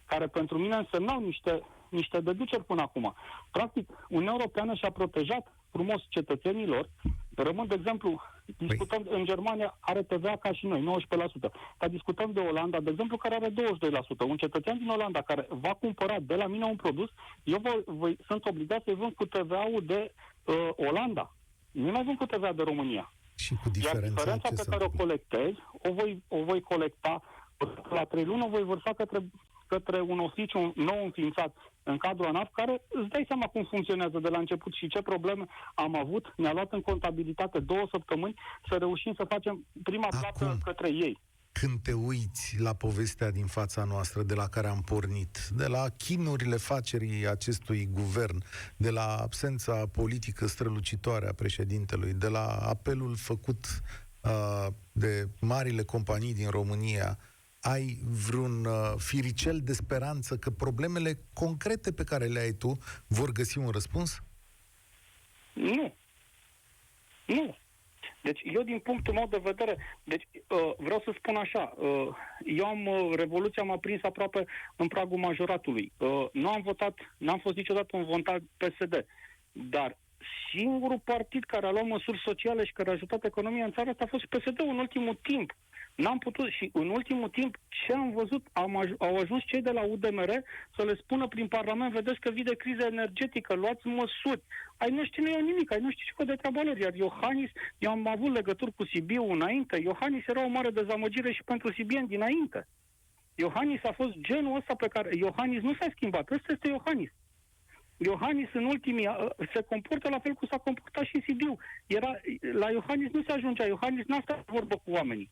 care 0.06 0.28
pentru 0.28 0.58
mine 0.58 0.76
însemnau 0.76 1.20
niște, 1.20 1.62
niște 1.90 2.20
deduceri 2.20 2.64
până 2.64 2.82
acum. 2.82 3.16
Practic, 3.52 3.90
Uniunea 4.10 4.36
Europeană 4.40 4.74
și-a 4.74 4.92
protejat 4.92 5.48
frumos 5.72 6.02
cetățenilor. 6.10 6.90
Rămân, 7.36 7.68
de 7.68 7.74
exemplu, 7.74 8.22
discutăm, 8.58 9.04
păi. 9.04 9.18
în 9.18 9.26
Germania 9.26 9.78
are 9.80 10.04
TVA 10.04 10.36
ca 10.36 10.52
și 10.52 10.66
noi, 10.66 10.82
19%. 10.82 11.52
Dar 11.78 11.90
discutăm 11.90 12.32
de 12.32 12.40
Olanda, 12.40 12.80
de 12.80 12.90
exemplu, 12.90 13.18
care 13.18 13.36
are 13.36 13.50
22%. 13.50 13.54
Un 14.28 14.38
cetățean 14.38 14.78
din 14.78 14.90
Olanda 14.90 15.22
care 15.22 15.48
va 15.50 15.74
cumpăra 15.74 16.20
de 16.20 16.36
la 16.36 16.48
mine 16.48 16.66
un 16.66 16.76
produs, 16.76 17.10
eu 17.44 17.60
vă, 17.62 17.84
vă, 17.86 18.14
sunt 18.28 18.46
obligat 18.46 18.84
să-i 18.84 18.96
vând 18.96 19.14
cu 19.14 19.26
TVA-ul 19.26 19.84
de 19.86 20.14
uh, 20.44 20.70
Olanda. 20.76 21.36
Nu 21.72 21.92
mai 21.92 22.04
vând 22.04 22.18
cu 22.18 22.26
TVA 22.26 22.54
de 22.54 22.64
România. 22.64 23.14
Și 23.36 23.56
cu 23.64 23.70
diferența, 23.70 24.06
Iar 24.06 24.10
diferența 24.10 24.48
ce 24.48 24.56
pe 24.56 24.62
se 24.62 24.70
care 24.70 24.84
o 24.84 24.90
întâmplă? 24.92 25.06
colectez, 25.06 25.54
o 25.72 25.94
voi, 25.94 26.24
o 26.28 26.44
voi 26.44 26.62
colecta 26.62 27.22
la 27.90 28.04
trei 28.04 28.26
luni, 28.26 28.44
o 28.44 28.50
voi 28.50 28.64
vărsa 28.64 28.94
către, 28.94 29.20
către 29.74 30.02
un 30.02 30.20
oficiu 30.20 30.74
nou 30.76 31.04
înființat 31.04 31.54
în 31.84 31.98
cadrul 31.98 32.26
ANAF, 32.26 32.50
care 32.54 32.82
îți 32.90 33.10
dai 33.10 33.26
seama 33.28 33.48
cum 33.48 33.64
funcționează 33.70 34.20
de 34.20 34.30
la 34.30 34.38
început 34.38 34.74
și 34.74 34.88
ce 34.88 35.02
probleme 35.02 35.46
am 35.76 35.96
avut. 35.96 36.34
Ne-a 36.38 36.54
luat 36.54 36.72
în 36.74 36.82
contabilitate 36.82 37.60
două 37.60 37.86
săptămâni 37.92 38.40
să 38.70 38.76
reușim 38.76 39.14
să 39.14 39.24
facem 39.34 39.66
prima 39.84 40.08
Acum. 40.12 40.20
plată 40.20 40.58
către 40.64 40.90
ei. 40.90 41.20
Când 41.52 41.80
te 41.84 41.94
uiți 41.94 42.56
la 42.60 42.74
povestea 42.74 43.32
din 43.32 43.46
fața 43.46 43.84
noastră 43.84 44.24
de 44.24 44.34
la 44.34 44.48
care 44.48 44.68
am 44.68 44.82
pornit, 44.82 45.38
de 45.56 45.68
la 45.68 45.84
chinurile 45.98 46.56
facerii 46.56 47.28
acestui 47.28 47.90
guvern, 47.92 48.44
de 48.78 48.90
la 48.90 49.16
absența 49.22 49.88
politică 49.92 50.48
strălucitoare 50.48 51.28
a 51.28 51.34
președintelui, 51.34 52.14
de 52.14 52.28
la 52.28 52.46
apelul 52.46 53.16
făcut 53.16 53.66
uh, 54.22 54.68
de 54.92 55.28
marile 55.40 55.84
companii 55.84 56.34
din 56.34 56.50
România, 56.50 57.18
ai 57.64 58.00
vreun 58.28 58.66
uh, 58.66 58.94
firicel 58.98 59.62
de 59.62 59.74
speranță 59.74 60.38
că 60.38 60.50
problemele 60.50 61.20
concrete 61.34 61.94
pe 61.94 62.04
care 62.04 62.26
le 62.26 62.40
ai 62.40 62.52
tu 62.52 62.78
vor 63.08 63.32
găsi 63.32 63.58
un 63.58 63.70
răspuns? 63.70 64.24
Nu. 65.54 65.96
Nu. 67.26 67.56
Deci 68.22 68.42
eu 68.44 68.62
din 68.62 68.80
punctul 68.80 69.14
meu 69.14 69.28
de 69.30 69.42
vedere, 69.44 69.78
deci 70.04 70.28
uh, 70.34 70.74
vreau 70.78 71.02
să 71.06 71.14
spun 71.18 71.36
așa, 71.36 71.74
uh, 71.78 72.08
eu 72.46 72.66
am, 72.66 72.86
uh, 72.86 73.16
Revoluția 73.16 73.64
m-a 73.64 73.78
prins 73.78 74.04
aproape 74.04 74.46
în 74.76 74.88
pragul 74.88 75.18
majoratului. 75.18 75.92
Uh, 75.98 76.26
nu 76.32 76.50
am 76.50 76.62
votat, 76.62 76.98
n-am 77.18 77.40
fost 77.40 77.56
niciodată 77.56 77.98
un 77.98 78.06
votat 78.06 78.42
PSD, 78.58 79.06
dar 79.52 79.98
singurul 80.52 81.02
partid 81.04 81.44
care 81.44 81.66
a 81.68 81.72
luat 81.72 81.86
măsuri 81.86 82.22
sociale 82.26 82.66
și 82.66 82.74
care 82.74 82.90
a 82.90 82.94
ajutat 82.94 83.24
economia 83.26 83.66
în 83.66 83.72
țară 83.72 83.90
asta 83.90 84.04
a 84.04 84.08
fost 84.08 84.26
PSD-ul 84.26 84.70
în 84.70 84.80
ultimul 84.80 85.20
timp. 85.22 85.52
N-am 85.96 86.18
putut 86.18 86.50
și 86.50 86.70
în 86.74 86.90
ultimul 86.90 87.30
timp 87.30 87.58
ce 87.68 87.94
am 87.94 88.12
văzut, 88.12 88.48
am 88.54 88.84
aj- 88.84 88.98
au 88.98 89.16
ajuns 89.18 89.44
cei 89.46 89.62
de 89.62 89.72
la 89.72 89.82
UDMR 89.82 90.32
să 90.76 90.84
le 90.84 90.96
spună 90.96 91.28
prin 91.28 91.48
Parlament, 91.48 91.92
vedeți 91.94 92.20
că 92.20 92.30
vine 92.32 92.54
criză 92.54 92.86
energetică, 92.86 93.54
luați 93.54 93.88
măsuri. 93.88 94.42
Ai 94.78 94.90
noștri 94.90 95.22
nu 95.22 95.30
iau 95.30 95.42
nimic, 95.42 95.72
ai 95.72 95.80
noștri 95.80 96.06
și 96.06 96.26
de 96.26 96.36
treaba 96.36 96.62
lor. 96.62 96.78
Iar 96.78 96.94
Iohannis, 96.94 97.52
eu 97.78 97.92
am 97.92 98.08
avut 98.08 98.34
legături 98.34 98.74
cu 98.74 98.86
Sibiu 98.86 99.32
înainte, 99.32 99.80
Iohannis 99.84 100.28
era 100.28 100.46
o 100.46 100.48
mare 100.48 100.70
dezamăgire 100.70 101.32
și 101.32 101.44
pentru 101.44 101.72
Sibieni 101.72 102.08
dinainte. 102.08 102.68
Iohannis 103.36 103.84
a 103.84 103.92
fost 103.92 104.18
genul 104.18 104.56
ăsta 104.56 104.76
pe 104.76 104.88
care... 104.88 105.10
Iohannis 105.16 105.62
nu 105.62 105.74
s-a 105.74 105.88
schimbat, 105.96 106.32
ăsta 106.32 106.52
este 106.52 106.68
Iohannis. 106.68 107.12
Iohannis 107.98 108.50
în 108.54 108.66
ultimii 108.66 109.08
a- 109.08 109.28
se 109.54 109.62
comportă 109.62 110.10
la 110.10 110.20
fel 110.20 110.34
cum 110.34 110.48
s-a 110.48 110.58
comportat 110.58 111.04
și 111.06 111.22
Sibiu. 111.22 111.58
Era, 111.88 112.12
la 112.54 112.70
Iohannis 112.70 113.12
nu 113.12 113.24
se 113.24 113.32
ajungea, 113.32 113.66
Iohannis 113.66 114.06
n-a 114.06 114.20
stat 114.22 114.38
de 114.38 114.44
vorbă 114.48 114.76
cu 114.78 114.92
oamenii. 114.92 115.32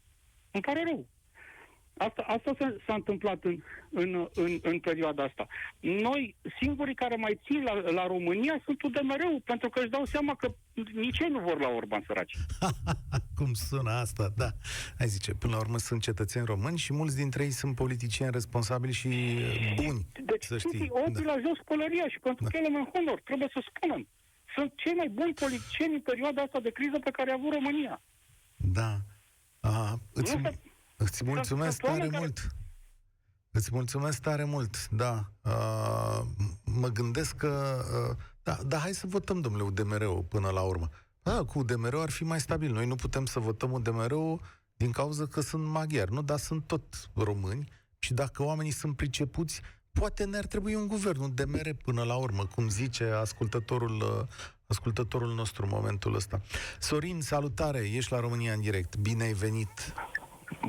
Îmi 0.52 0.64
pare 0.64 0.84
rău. 0.84 1.08
Asta, 2.08 2.22
asta 2.28 2.52
s-a, 2.60 2.76
s-a 2.86 2.94
întâmplat 2.94 3.44
în, 3.44 3.62
în, 3.92 4.28
în, 4.34 4.60
în 4.62 4.80
perioada 4.80 5.24
asta. 5.24 5.48
Noi, 5.80 6.36
singurii 6.62 6.96
care 6.96 7.16
mai 7.16 7.40
țin 7.46 7.64
la, 7.64 7.74
la 7.74 8.08
România 8.08 8.62
sunt 8.66 8.82
UDMR-ul, 8.82 9.42
pentru 9.46 9.70
că 9.70 9.80
își 9.80 9.90
dau 9.90 10.06
seama 10.06 10.36
că 10.36 10.54
nici 10.94 11.20
ei 11.20 11.28
nu 11.30 11.40
vor 11.40 11.60
la 11.60 11.68
Orban 11.70 12.04
săraci. 12.08 12.36
Cum 13.38 13.54
sună 13.54 13.92
asta, 13.92 14.30
da. 14.38 14.50
Hai 14.98 15.08
zice, 15.08 15.34
până 15.34 15.54
la 15.54 15.60
urmă 15.60 15.78
sunt 15.78 16.02
cetățeni 16.02 16.46
români 16.46 16.78
și 16.78 16.94
mulți 16.94 17.16
dintre 17.16 17.44
ei 17.44 17.52
sunt 17.52 17.76
politicieni 17.76 18.32
responsabili 18.32 18.94
și 18.94 19.08
uh, 19.08 19.74
buni, 19.76 20.08
Deci 20.26 20.44
să 20.44 20.58
sunt 20.58 20.74
știi. 20.74 20.90
obii 20.90 21.24
la 21.24 21.34
jos 21.46 21.58
pălăria 21.66 22.08
și 22.10 22.20
pentru 22.20 22.44
Da. 22.44 22.50
că 22.50 22.58
ele 22.58 22.78
în 22.78 22.86
honor, 22.94 23.22
trebuie 23.24 23.50
să 23.54 23.64
spunem. 23.76 24.08
sunt 24.56 24.74
cei 24.76 24.94
mai 24.94 25.10
buni 25.10 25.34
politicieni 25.34 25.94
în 25.94 26.02
perioada 26.02 26.42
asta 26.42 26.60
de 26.60 26.70
criză 26.72 27.00
pe 27.04 27.12
care 27.12 27.32
a 27.32 27.34
avut 27.34 27.54
România. 27.54 28.02
Da. 28.56 28.98
A, 29.60 30.00
îți, 30.14 30.36
Nu 30.36 30.42
se- 30.42 30.60
îți 31.04 31.24
mulțumesc 31.24 31.76
sunt 31.76 31.84
oameni 31.92 32.10
tare 32.10 32.10
care- 32.10 32.20
mult. 32.20 32.56
Îți 33.52 33.70
mulțumesc 33.72 34.22
tare 34.22 34.44
mult, 34.44 34.90
da. 34.90 35.32
A, 35.42 35.54
mă 36.64 36.88
gândesc 36.88 37.36
că... 37.36 37.84
A, 37.94 38.18
da, 38.44 38.58
da, 38.66 38.78
hai 38.78 38.94
să 38.94 39.08
votăm, 39.08 39.42
domnule, 39.42 39.64
UDMR-ul 39.64 40.24
până 40.24 40.50
la 40.50 40.62
urmă. 40.62 40.90
Da, 41.24 41.44
cu 41.44 41.60
UDMR-ul 41.60 42.02
ar 42.02 42.10
fi 42.10 42.24
mai 42.24 42.40
stabil. 42.40 42.72
Noi 42.72 42.86
nu 42.88 42.96
putem 42.96 43.26
să 43.26 43.40
votăm 43.40 43.72
UDMR-ul 43.72 44.42
din 44.74 44.92
cauza 44.92 45.26
că 45.26 45.42
sunt 45.42 45.66
maghiari, 45.66 46.14
nu? 46.14 46.22
Dar 46.22 46.40
sunt 46.40 46.68
tot 46.68 47.10
români 47.14 47.72
și 48.00 48.14
dacă 48.14 48.44
oamenii 48.44 48.72
sunt 48.72 48.96
pricepuți, 48.96 49.62
poate 49.92 50.26
ne-ar 50.26 50.46
trebui 50.46 50.76
un 50.76 50.88
guvern, 50.88 51.20
un 51.22 51.34
DMR 51.36 51.70
până 51.84 52.04
la 52.04 52.16
urmă, 52.16 52.46
cum 52.46 52.70
zice 52.70 53.04
ascultătorul, 53.04 54.02
uh, 54.02 54.28
ascultătorul 54.68 55.34
nostru 55.34 55.64
în 55.64 55.70
momentul 55.72 56.16
ăsta. 56.16 56.42
Sorin, 56.80 57.22
salutare, 57.22 57.80
ești 57.80 58.12
la 58.12 58.20
România 58.20 58.54
în 58.54 58.62
direct. 58.62 58.96
Bine 58.98 59.24
ai 59.24 59.34
venit. 59.34 59.94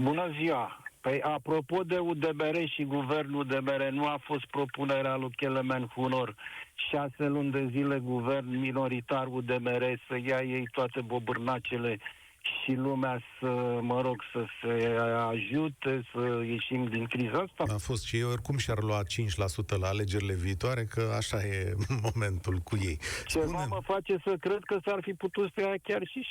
Bună 0.00 0.30
ziua! 0.40 0.76
Păi, 1.00 1.20
apropo 1.22 1.82
de 1.82 1.98
UDMR 1.98 2.68
și 2.68 2.84
guvernul 2.84 3.40
UDMR, 3.40 3.88
nu 3.90 4.06
a 4.06 4.18
fost 4.22 4.44
propunerea 4.44 5.16
lui 5.16 5.30
Kelemen 5.30 5.86
Hunor 5.94 6.34
șase 6.74 7.26
luni 7.26 7.50
de 7.50 7.68
zile 7.70 7.98
guvern 7.98 8.58
minoritar 8.58 9.26
UDMR 9.26 10.00
să 10.08 10.16
ia 10.24 10.42
ei 10.42 10.68
toate 10.72 11.00
bobârnacele 11.00 11.98
și 12.42 12.72
lumea 12.72 13.20
să, 13.40 13.78
mă 13.80 14.00
rog, 14.00 14.22
să 14.32 14.44
se 14.60 14.86
ajute 15.30 16.02
să 16.12 16.42
ieșim 16.44 16.84
din 16.84 17.04
criza 17.04 17.38
asta? 17.38 17.74
A 17.74 17.78
fost 17.78 18.04
și 18.04 18.16
ei 18.16 18.22
oricum 18.22 18.56
și-ar 18.56 18.82
lua 18.82 19.00
5% 19.04 19.78
la 19.80 19.88
alegerile 19.88 20.34
viitoare, 20.34 20.84
că 20.84 21.12
așa 21.16 21.44
e 21.46 21.74
momentul 22.12 22.58
cu 22.58 22.76
ei. 22.76 22.98
Ceva 23.26 23.44
Spune, 23.44 23.66
mă 23.68 23.78
face 23.84 24.16
să 24.24 24.36
cred 24.40 24.58
că 24.64 24.78
s-ar 24.84 24.98
fi 25.02 25.12
putut 25.12 25.50
să 25.54 25.60
ia 25.60 25.74
chiar 25.82 26.02
și 26.04 26.28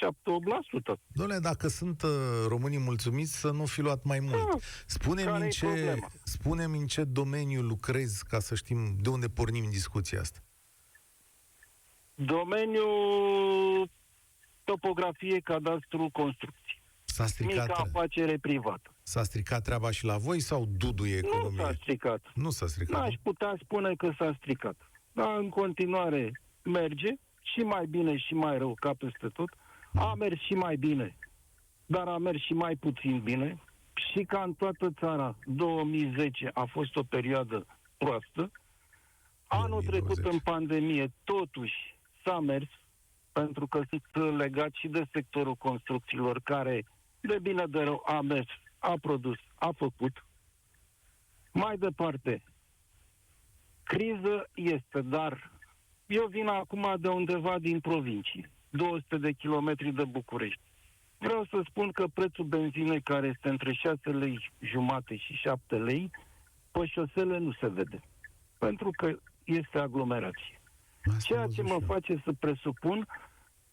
7-8%. 0.93 0.99
Doamne, 1.07 1.37
dacă 1.39 1.67
sunt 1.67 2.01
uh, 2.01 2.09
românii 2.47 2.79
mulțumiți, 2.79 3.39
să 3.39 3.51
nu 3.51 3.65
fi 3.65 3.81
luat 3.81 4.03
mai 4.03 4.19
mult. 4.19 4.49
Da. 4.49 4.57
Spune-mi 4.85 5.27
în, 5.27 5.33
Care-i 5.33 5.49
ce, 5.49 5.65
problema? 5.65 6.07
spune-mi 6.23 6.77
în 6.77 6.85
ce 6.87 7.03
domeniu 7.03 7.61
lucrezi, 7.61 8.23
ca 8.27 8.39
să 8.39 8.55
știm 8.55 8.97
de 9.01 9.09
unde 9.09 9.27
pornim 9.27 9.69
discuția 9.69 10.19
asta. 10.19 10.39
Domeniul 12.15 13.89
topografie, 14.71 15.39
cadastru, 15.39 16.09
construcții. 16.11 16.79
S-a 17.03 17.25
stricat, 17.25 17.67
Mica 17.67 17.81
afacere 17.85 18.37
privată. 18.37 18.95
s-a 19.03 19.23
stricat 19.23 19.61
treaba 19.63 19.91
și 19.91 20.05
la 20.05 20.17
voi 20.17 20.39
sau 20.39 20.65
duduie 20.77 21.19
Nu 21.21 21.27
economia? 21.27 21.63
s-a 21.63 21.73
stricat. 21.73 22.21
Nu 22.33 22.49
s-a 22.49 22.67
stricat. 22.67 23.01
N-aș 23.01 23.13
putea 23.23 23.55
spune 23.63 23.93
că 23.95 24.11
s-a 24.17 24.33
stricat. 24.37 24.75
Dar 25.13 25.37
în 25.37 25.49
continuare 25.49 26.41
merge 26.63 27.09
și 27.41 27.59
mai 27.59 27.85
bine 27.85 28.17
și 28.17 28.33
mai 28.33 28.57
rău 28.57 28.73
ca 28.79 28.91
peste 28.97 29.27
tot. 29.27 29.49
A 29.93 30.13
mers 30.13 30.39
și 30.41 30.53
mai 30.53 30.75
bine, 30.75 31.17
dar 31.85 32.07
a 32.07 32.17
mers 32.17 32.41
și 32.41 32.53
mai 32.53 32.75
puțin 32.75 33.19
bine. 33.23 33.61
Și 34.11 34.23
ca 34.23 34.41
în 34.43 34.53
toată 34.53 34.89
țara, 34.99 35.37
2010 35.45 36.49
a 36.53 36.65
fost 36.71 36.95
o 36.95 37.03
perioadă 37.03 37.65
proastă. 37.97 38.51
Anul 39.47 39.81
2020. 39.81 39.89
trecut 39.89 40.31
în 40.33 40.39
pandemie, 40.39 41.11
totuși, 41.23 41.73
s-a 42.25 42.39
mers, 42.39 42.67
pentru 43.31 43.67
că 43.67 43.81
sunt 44.11 44.37
legat 44.37 44.69
și 44.73 44.87
de 44.87 45.03
sectorul 45.11 45.55
construcțiilor, 45.55 46.41
care, 46.43 46.85
de 47.19 47.39
bine 47.41 47.65
de 47.65 47.79
rău, 47.79 48.03
a 48.05 48.21
mers, 48.21 48.49
a 48.77 48.93
produs, 49.01 49.37
a 49.55 49.69
făcut. 49.75 50.25
Mai 51.51 51.77
departe, 51.77 52.43
criză 53.83 54.49
este, 54.53 55.01
dar 55.01 55.51
eu 56.05 56.27
vin 56.27 56.47
acum 56.47 56.95
de 56.99 57.07
undeva 57.07 57.59
din 57.59 57.79
provincie, 57.79 58.49
200 58.69 59.17
de 59.17 59.31
kilometri 59.31 59.93
de 59.93 60.05
București. 60.05 60.61
Vreau 61.17 61.45
să 61.45 61.61
spun 61.69 61.91
că 61.91 62.07
prețul 62.07 62.45
benzinei, 62.45 63.01
care 63.01 63.27
este 63.27 63.49
între 63.49 63.73
6 63.73 64.09
lei 64.09 64.51
jumate 64.59 65.15
și 65.15 65.33
7 65.33 65.75
lei, 65.75 66.11
pe 66.71 66.85
șosele 66.85 67.37
nu 67.37 67.51
se 67.51 67.67
vede. 67.67 67.99
Pentru 68.57 68.89
că 68.97 69.15
este 69.43 69.79
aglomerație. 69.79 70.60
Asta 71.03 71.19
Ceea 71.19 71.41
am 71.41 71.49
ce 71.49 71.61
văzut 71.61 71.71
mă 71.71 71.77
și 71.77 71.81
eu. 71.81 71.93
face 71.93 72.21
să 72.23 72.31
presupun 72.39 73.07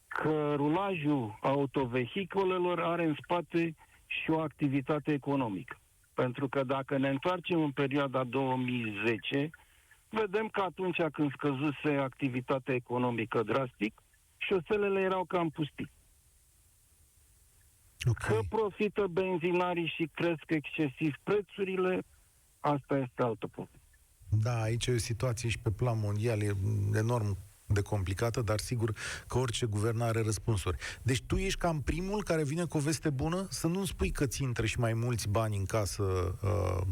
că 0.09 0.55
rulajul 0.57 1.39
autovehiculelor 1.43 2.81
are 2.81 3.05
în 3.05 3.17
spate 3.23 3.75
și 4.07 4.31
o 4.31 4.41
activitate 4.41 5.13
economică. 5.13 5.79
Pentru 6.15 6.49
că 6.49 6.65
dacă 6.65 6.99
ne 6.99 7.09
întoarcem 7.09 7.63
în 7.63 7.71
perioada 7.71 8.25
2010, 8.25 9.51
vedem 10.09 10.49
că 10.49 10.61
atunci 10.61 11.03
când 11.13 11.33
scăzuse 11.33 11.97
activitatea 12.01 12.75
economică 12.75 13.43
drastic, 13.43 14.03
șoselele 14.37 15.01
erau 15.01 15.25
cam 15.25 15.51
pustii. 15.51 15.91
Ok. 18.09 18.17
Că 18.17 18.39
profită 18.49 19.07
benzinarii 19.07 19.93
și 19.97 20.11
cresc 20.15 20.45
excesiv 20.47 21.15
prețurile, 21.23 22.03
asta 22.61 22.97
este 22.99 23.23
altă 23.23 23.47
poveste. 23.47 23.78
Da, 24.31 24.61
aici 24.61 24.87
e 24.87 24.93
o 24.93 24.99
situație 24.99 25.49
și 25.49 25.59
pe 25.59 25.71
plan 25.71 25.99
mondial, 25.99 26.41
e 26.43 26.57
enorm 26.95 27.39
de 27.69 27.83
complicată, 27.83 28.43
dar 28.43 28.59
sigur 28.59 28.93
că 29.27 29.39
orice 29.39 29.67
guvern 29.67 30.01
are 30.01 30.23
răspunsuri. 30.23 30.77
Deci 31.03 31.23
tu 31.23 31.37
ești 31.37 31.59
cam 31.59 31.81
primul 31.83 32.23
care 32.23 32.45
vine 32.45 32.65
cu 32.65 32.77
o 32.77 32.81
veste 32.81 33.11
bună? 33.11 33.47
Să 33.51 33.67
nu 33.67 33.85
spui 33.85 34.11
că 34.11 34.27
ți 34.27 34.43
intră 34.43 34.67
și 34.67 34.81
mai 34.81 34.93
mulți 34.93 35.29
bani 35.29 35.57
în 35.57 35.65
casă. 35.67 36.03
Uh, 36.43 36.87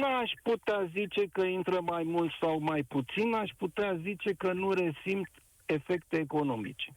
N-aș 0.00 0.30
putea 0.42 0.90
zice 0.92 1.26
că 1.32 1.44
intră 1.44 1.80
mai 1.80 2.02
mult 2.02 2.30
sau 2.40 2.60
mai 2.60 2.82
puțin, 2.82 3.34
aș 3.34 3.50
putea 3.58 3.98
zice 4.02 4.32
că 4.32 4.52
nu 4.52 4.72
resimt 4.72 5.30
efecte 5.66 6.16
economice. 6.18 6.92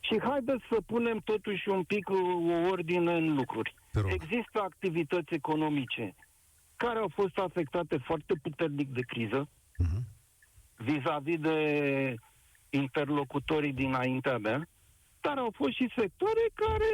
Și 0.00 0.20
haideți 0.22 0.64
să 0.70 0.76
punem 0.86 1.18
totuși 1.24 1.68
un 1.68 1.82
pic 1.82 2.10
o 2.10 2.14
o 2.52 2.70
ordine 2.70 3.16
în 3.16 3.34
lucruri. 3.34 3.74
te 3.92 4.00
rog. 4.00 4.10
Există 4.12 4.60
activități 4.60 5.34
economice 5.34 6.14
care 6.84 6.98
au 6.98 7.10
fost 7.14 7.36
afectate 7.38 7.96
foarte 8.08 8.34
puternic 8.42 8.88
de 8.88 9.00
criză, 9.00 9.48
uh-huh. 9.48 10.02
vis-a-vis 10.76 11.38
de 11.38 11.58
interlocutorii 12.70 13.72
dinaintea 13.72 14.38
mea, 14.38 14.68
dar 15.20 15.36
au 15.38 15.52
fost 15.54 15.72
și 15.74 15.86
sectoare 15.96 16.44
care 16.54 16.90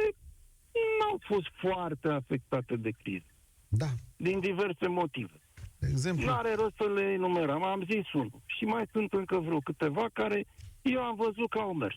nu 0.99 1.05
au 1.11 1.19
fost 1.27 1.47
foarte 1.61 2.07
afectate 2.07 2.75
de 2.75 2.89
criză, 3.03 3.31
Da, 3.67 3.89
din 4.17 4.39
diverse 4.39 4.87
motive. 4.87 5.39
de 5.79 5.87
exemplu. 5.89 6.25
Nu 6.25 6.33
are 6.33 6.53
rost 6.53 6.75
să 6.77 6.87
le 6.95 7.01
enumerăm, 7.01 7.63
am 7.63 7.83
zis 7.91 8.13
unul. 8.13 8.41
Și 8.45 8.63
mai 8.63 8.83
sunt 8.91 9.13
încă 9.13 9.37
vreo 9.37 9.59
câteva 9.59 10.05
care 10.13 10.45
eu 10.81 11.01
am 11.01 11.15
văzut 11.15 11.49
că 11.49 11.59
au 11.59 11.73
mers. 11.73 11.95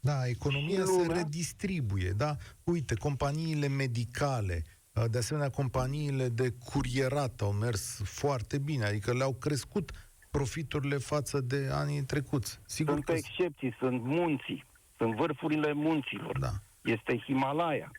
Da, 0.00 0.26
economia 0.26 0.80
Și 0.80 0.86
se 0.86 1.02
lumea? 1.02 1.16
redistribuie, 1.16 2.10
da? 2.10 2.36
Uite, 2.64 2.94
companiile 2.94 3.68
medicale, 3.68 4.62
uh, 4.64 4.71
de 5.10 5.18
asemenea 5.18 5.50
companiile 5.50 6.28
de 6.28 6.50
curierat 6.64 7.40
au 7.40 7.52
mers 7.52 8.00
foarte 8.04 8.58
bine, 8.58 8.84
adică 8.84 9.12
le-au 9.12 9.32
crescut 9.34 9.90
profiturile 10.30 10.96
față 10.96 11.40
de 11.40 11.68
anii 11.72 12.02
trecuți. 12.04 12.60
Sigur 12.66 12.92
Sunt 12.92 13.04
că... 13.04 13.12
excepții, 13.12 13.74
sunt 13.78 14.02
munții, 14.02 14.64
sunt 14.96 15.14
vârfurile 15.14 15.72
munților, 15.72 16.38
Da. 16.38 16.50
este 16.82 17.16
Himalaya. 17.18 17.90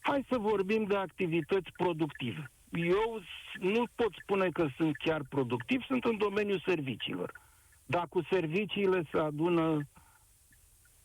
Hai 0.00 0.26
să 0.30 0.38
vorbim 0.38 0.84
de 0.84 0.96
activități 0.96 1.70
productive. 1.76 2.50
Eu 2.72 3.20
s- 3.20 3.58
nu 3.60 3.84
pot 3.94 4.12
spune 4.22 4.48
că 4.48 4.66
sunt 4.76 4.96
chiar 4.96 5.22
productiv, 5.28 5.82
sunt 5.86 6.04
în 6.04 6.16
domeniul 6.18 6.62
serviciilor. 6.66 7.32
Dar 7.86 8.06
cu 8.08 8.22
serviciile 8.30 9.02
se 9.12 9.18
adună 9.18 9.88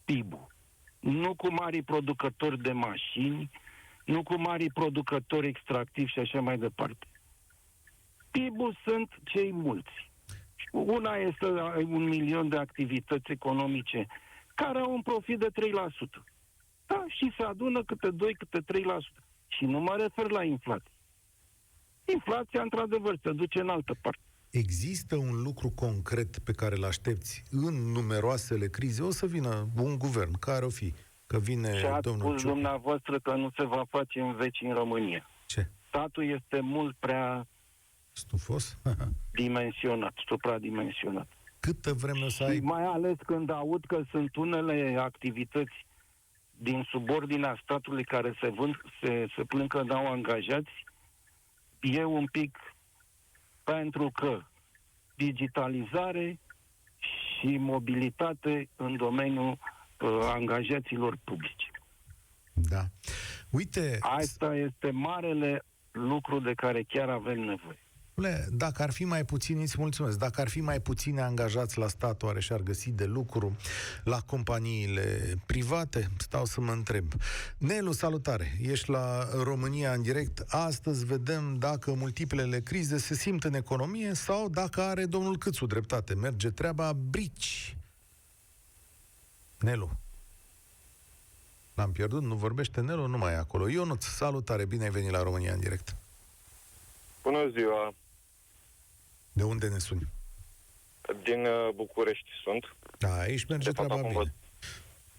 PIB-ul. 0.05 0.47
Nu 0.99 1.35
cu 1.35 1.53
mari 1.53 1.81
producători 1.81 2.61
de 2.61 2.71
mașini, 2.71 3.49
nu 4.07 4.23
cu 4.23 4.39
mari 4.39 4.71
producători 4.73 5.47
extractivi 5.47 6.11
și 6.11 6.19
așa 6.19 6.41
mai 6.41 6.57
departe. 6.57 7.07
PIB-ul 8.31 8.77
sunt 8.85 9.09
cei 9.23 9.51
mulți. 9.51 10.11
Una 10.71 11.15
este 11.15 11.45
un 11.95 12.03
milion 12.03 12.49
de 12.49 12.57
activități 12.57 13.31
economice 13.31 14.07
care 14.55 14.79
au 14.79 14.93
un 14.93 15.01
profit 15.01 15.39
de 15.39 15.47
3%. 15.47 16.23
Da, 16.85 17.05
și 17.07 17.33
se 17.37 17.43
adună 17.43 17.83
câte 17.83 18.09
2, 18.11 18.33
câte 18.33 18.59
3%. 18.73 18.77
Și 19.47 19.65
nu 19.65 19.79
mă 19.79 19.95
refer 19.95 20.31
la 20.31 20.43
inflație. 20.43 20.91
Inflația, 22.05 22.61
într-adevăr, 22.61 23.19
se 23.23 23.31
duce 23.31 23.59
în 23.59 23.69
altă 23.69 23.95
parte. 24.01 24.21
Există 24.49 25.15
un 25.15 25.41
lucru 25.41 25.69
concret 25.69 26.39
pe 26.39 26.51
care 26.51 26.75
îl 26.75 26.83
aștepți 26.83 27.43
în 27.51 27.91
numeroasele 27.91 28.67
crize? 28.67 29.01
O 29.01 29.11
să 29.11 29.25
vină 29.25 29.67
un 29.75 29.97
guvern, 29.97 30.39
care 30.39 30.65
o 30.65 30.69
fi? 30.69 30.93
Că 31.27 31.39
vine 31.39 31.77
Și 31.77 31.85
ați 31.85 32.01
domnul 32.01 32.27
spus 32.27 32.41
Ciucă. 32.41 32.53
dumneavoastră 32.53 33.19
că 33.19 33.35
nu 33.35 33.49
se 33.57 33.65
va 33.65 33.83
face 33.89 34.21
în 34.21 34.35
veci 34.35 34.61
în 34.61 34.73
România. 34.73 35.29
Ce? 35.45 35.69
Statul 35.87 36.29
este 36.29 36.59
mult 36.59 36.95
prea 36.99 37.47
Stufos? 38.11 38.77
dimensionat, 39.41 40.13
supradimensionat. 40.25 41.27
Câtă 41.59 41.93
vreme 41.93 42.25
o 42.25 42.29
să 42.29 42.43
Și 42.43 42.49
ai... 42.49 42.59
mai 42.59 42.83
ales 42.83 43.15
când 43.25 43.49
aud 43.49 43.85
că 43.85 44.01
sunt 44.09 44.35
unele 44.35 44.97
activități 44.99 45.85
din 46.57 46.87
subordinea 46.89 47.59
statului 47.63 48.03
care 48.03 48.37
se 48.41 48.49
vând, 48.49 48.75
se, 49.01 49.25
se 49.35 49.43
plâng 49.43 49.69
că 49.69 49.81
n-au 49.81 50.07
angajați, 50.11 50.85
e 51.79 52.03
un 52.03 52.25
pic 52.25 52.57
pentru 53.63 54.11
că 54.13 54.39
digitalizare 55.15 56.39
și 57.39 57.57
mobilitate 57.57 58.69
în 58.75 58.97
domeniul 58.97 59.51
uh, 59.51 59.57
angajaților 60.21 61.17
publici. 61.23 61.71
Da. 62.53 62.83
Uite, 63.49 63.97
Asta 63.99 64.55
este 64.55 64.91
marele 64.91 65.63
lucru 65.91 66.39
de 66.39 66.53
care 66.53 66.83
chiar 66.83 67.10
avem 67.10 67.39
nevoie. 67.39 67.88
Dom'le, 68.21 68.45
dacă 68.51 68.83
ar 68.83 68.91
fi 68.91 69.03
mai 69.05 69.25
puțini, 69.25 69.62
îți 69.62 69.75
mulțumesc, 69.79 70.17
dacă 70.17 70.41
ar 70.41 70.47
fi 70.49 70.62
mai 70.62 70.79
puțini 70.79 71.19
angajați 71.21 71.77
la 71.77 71.88
stat, 71.88 72.23
oare 72.23 72.39
și-ar 72.39 72.62
găsi 72.62 72.91
de 72.91 73.05
lucru 73.05 73.55
la 74.03 74.19
companiile 74.25 75.36
private? 75.45 76.07
Stau 76.17 76.45
să 76.45 76.62
mă 76.62 76.71
întreb. 76.71 77.13
Nelu, 77.57 77.91
salutare! 77.91 78.57
Ești 78.62 78.89
la 78.89 79.27
România 79.43 79.91
în 79.91 80.01
direct. 80.01 80.45
Astăzi 80.47 81.05
vedem 81.05 81.55
dacă 81.60 81.93
multiplele 81.93 82.60
crize 82.60 82.97
se 82.97 83.13
simt 83.13 83.43
în 83.43 83.53
economie 83.53 84.13
sau 84.13 84.49
dacă 84.49 84.81
are 84.81 85.05
domnul 85.05 85.38
Câțu 85.38 85.65
dreptate. 85.65 86.15
Merge 86.15 86.49
treaba 86.49 86.93
brici. 86.93 87.76
Nelu. 89.59 89.89
L-am 91.73 91.91
pierdut, 91.91 92.21
nu 92.23 92.35
vorbește 92.35 92.81
Nelu, 92.81 93.05
nu 93.05 93.17
mai 93.17 93.33
e 93.33 93.35
acolo. 93.35 93.67
Ionuț, 93.69 94.03
salutare, 94.05 94.65
bine 94.65 94.83
ai 94.83 94.89
venit 94.89 95.09
la 95.11 95.23
România 95.23 95.53
în 95.53 95.59
direct. 95.59 95.95
Bună 97.23 97.47
ziua! 97.49 97.93
De 99.33 99.43
unde 99.43 99.67
ne 99.67 99.77
suni? 99.77 100.07
Din 101.23 101.45
uh, 101.45 101.69
București 101.75 102.29
sunt. 102.43 102.75
Da, 102.97 103.19
aici 103.19 103.45
merge 103.45 103.69
De 103.69 103.75
fapt, 103.75 103.87
treaba 103.87 104.07
acum 104.07 104.19
bine. 104.21 104.33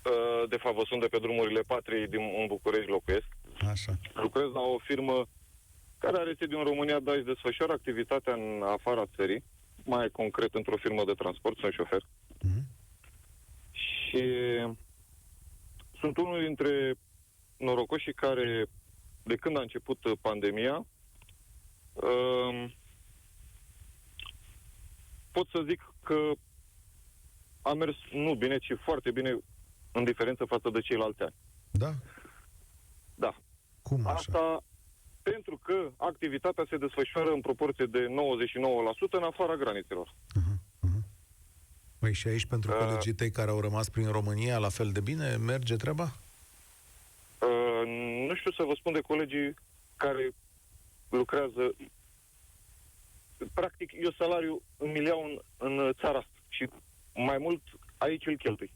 Uh, 0.05 0.49
De 0.49 0.57
fapt, 0.57 0.75
vă 0.75 0.83
sunt 0.87 1.01
de 1.01 1.07
pe 1.07 1.19
drumurile 1.19 1.61
patriei 1.61 2.07
din 2.09 2.21
în 2.41 2.47
București 2.47 2.91
locuiesc. 2.91 3.27
Așa. 3.71 3.93
Lucrez 4.15 4.49
la 4.53 4.61
o 4.61 4.79
firmă 4.79 5.27
care 5.99 6.19
are 6.19 6.35
sediu 6.39 6.59
în 6.59 6.65
România, 6.65 7.01
dar 7.01 7.15
își 7.15 7.25
desfășoară 7.25 7.73
activitatea 7.73 8.33
în 8.33 8.63
afara 8.63 9.05
țării, 9.17 9.45
mai 9.85 10.09
concret 10.09 10.55
într-o 10.55 10.77
firmă 10.77 11.05
de 11.05 11.13
transport, 11.13 11.59
sunt 11.59 11.73
șofer. 11.73 12.03
Mhm. 12.41 12.63
Și 14.09 14.21
sunt 16.01 16.17
unul 16.17 16.41
dintre 16.41 16.95
norocoșii 17.57 18.15
care, 18.15 18.67
de 19.23 19.37
când 19.37 19.57
a 19.57 19.61
început 19.61 20.05
uh, 20.05 20.13
pandemia, 20.21 20.87
um, 21.93 22.75
pot 25.33 25.49
să 25.49 25.65
zic 25.69 25.95
că 26.03 26.31
a 27.63 27.73
mers 27.73 27.97
nu 28.13 28.35
bine, 28.35 28.59
ci 28.59 28.73
foarte 28.85 29.11
bine 29.11 29.39
în 29.93 30.05
diferență 30.05 30.45
față 30.45 30.71
de 30.71 30.81
ceilalți 30.81 31.23
ani. 31.23 31.35
Da? 31.71 31.95
Da. 33.15 33.35
Cum 33.83 34.07
așa? 34.07 34.13
Asta 34.13 34.63
pentru 35.23 35.61
că 35.63 35.91
activitatea 35.97 36.65
se 36.69 36.77
desfășoară 36.77 37.31
în 37.31 37.41
proporție 37.41 37.87
de 37.87 38.07
99% 38.07 38.11
în 39.11 39.23
afara 39.23 39.57
granițelor. 39.57 40.15
Păi 42.09 42.17
și 42.17 42.29
aici 42.29 42.47
pentru 42.47 42.71
Uh. 42.71 42.79
colegii 42.79 43.13
tăi 43.13 43.31
care 43.31 43.51
au 43.51 43.61
rămas 43.61 43.89
prin 43.89 44.11
România, 44.11 44.59
la 44.59 44.69
fel 44.69 44.91
de 44.93 45.01
bine, 45.01 45.37
merge 45.37 45.77
treaba? 45.77 46.13
Uh, 47.41 47.83
nu 48.29 48.35
știu 48.35 48.51
să 48.51 48.63
vă 48.63 48.75
spun 48.75 48.93
de 48.93 49.01
colegii 49.01 49.55
care 49.97 50.31
lucrează. 51.09 51.75
Practic, 53.55 53.91
eu 54.03 54.11
salariu 54.11 54.63
îmi 54.77 55.05
iau 55.05 55.25
în, 55.25 55.39
în 55.57 55.93
țara 56.01 56.19
asta 56.19 56.31
și 56.49 56.69
mai 57.15 57.39
mult 57.39 57.63
aici 57.97 58.27
îl 58.27 58.37
cheltui. 58.37 58.73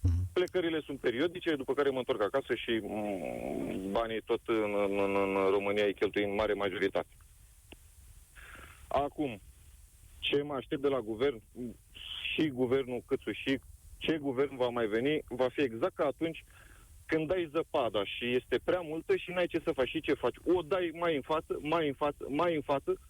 Mhm. 0.00 0.32
Plecările 0.32 0.80
sunt 0.80 1.00
periodice, 1.00 1.56
după 1.56 1.74
care 1.74 1.90
mă 1.90 1.98
întorc 1.98 2.22
acasă 2.22 2.54
și 2.54 2.80
mm, 2.82 3.90
banii 3.90 4.22
tot 4.22 4.40
în, 4.44 4.74
în, 4.88 4.98
în, 4.98 5.16
în 5.16 5.50
România 5.50 5.84
îi 5.84 5.94
cheltui 5.94 6.24
în 6.24 6.34
mare 6.34 6.52
majoritate. 6.52 7.16
Acum, 8.88 9.40
ce 10.18 10.42
mă 10.42 10.54
aștept 10.54 10.82
de 10.82 10.88
la 10.88 11.00
guvern 11.00 11.42
și 12.34 12.48
guvernul 12.48 13.02
Câțu 13.06 13.32
și 13.32 13.60
ce 13.96 14.18
guvern 14.18 14.56
va 14.56 14.68
mai 14.68 14.86
veni, 14.86 15.20
va 15.28 15.48
fi 15.48 15.60
exact 15.60 15.94
ca 15.94 16.04
atunci 16.04 16.44
când 17.06 17.28
dai 17.28 17.48
zăpada 17.52 18.04
și 18.04 18.34
este 18.34 18.60
prea 18.64 18.80
multă 18.80 19.16
și 19.16 19.30
n-ai 19.30 19.46
ce 19.46 19.60
să 19.64 19.72
faci 19.72 19.88
și 19.88 20.00
ce 20.00 20.14
faci. 20.14 20.36
O 20.44 20.62
dai 20.62 20.90
mai 20.94 21.14
în 21.16 21.22
față, 21.22 21.58
mai 21.60 21.88
în 21.88 21.94
față, 21.94 22.26
mai 22.28 22.54
în 22.54 22.62
față, 22.62 23.00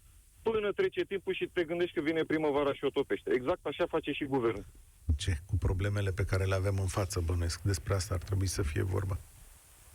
până 0.41 0.71
trece 0.71 1.05
timpul 1.05 1.33
și 1.33 1.49
te 1.53 1.63
gândești 1.63 1.93
că 1.95 2.01
vine 2.01 2.23
primăvara 2.23 2.73
și 2.73 2.85
o 2.85 2.89
topește. 2.89 3.33
Exact 3.33 3.65
așa 3.65 3.85
face 3.87 4.11
și 4.11 4.25
guvernul. 4.25 4.65
Ce? 5.17 5.37
Cu 5.45 5.55
problemele 5.57 6.11
pe 6.11 6.23
care 6.23 6.43
le 6.45 6.55
avem 6.55 6.77
în 6.79 6.87
față, 6.87 7.19
bănuiesc. 7.19 7.61
Despre 7.61 7.93
asta 7.93 8.13
ar 8.13 8.23
trebui 8.23 8.47
să 8.47 8.61
fie 8.61 8.81
vorba. 8.81 9.17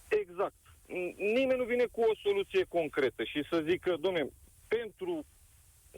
Exact. 0.09 0.55
N- 0.87 1.17
Nimeni 1.17 1.59
nu 1.59 1.65
vine 1.65 1.85
cu 1.85 2.01
o 2.01 2.15
soluție 2.23 2.65
concretă 2.69 3.25
și 3.25 3.45
să 3.51 3.65
zică, 3.69 3.97
domne, 4.01 4.27
pentru 4.69 5.25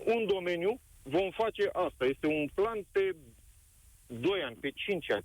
un 0.04 0.26
domeniu 0.26 0.80
vom 1.08 1.30
face 1.30 1.70
asta. 1.72 2.04
Este 2.04 2.26
un 2.26 2.48
plan 2.54 2.86
pe 2.92 3.16
2 4.06 4.42
ani, 4.42 4.56
pe 4.56 4.70
5 4.70 5.10
ani. 5.10 5.24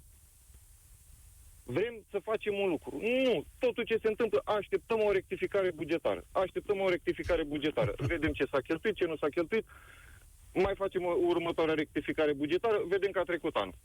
Vrem 1.64 2.06
să 2.12 2.20
facem 2.24 2.54
un 2.54 2.70
lucru. 2.70 3.00
Nu. 3.24 3.46
Totul 3.58 3.84
ce 3.84 3.98
se 4.02 4.08
întâmplă, 4.08 4.42
așteptăm 4.46 5.00
o 5.02 5.12
rectificare 5.12 5.72
bugetară. 5.72 6.26
Așteptăm 6.32 6.80
o 6.80 6.90
rectificare 6.90 7.44
bugetară. 7.44 7.94
Vedem 8.14 8.32
ce 8.32 8.46
s-a 8.52 8.60
cheltuit, 8.60 8.96
ce 8.96 9.06
nu 9.06 9.16
s-a 9.16 9.28
cheltuit. 9.28 9.66
Mai 10.54 10.74
facem 10.76 11.04
o 11.04 11.16
următoare 11.20 11.74
rectificare 11.74 12.34
bugetară, 12.34 12.82
vedem 12.88 13.12
că 13.12 13.20
a 13.20 13.24
trecut 13.24 13.56
anul. 13.56 13.76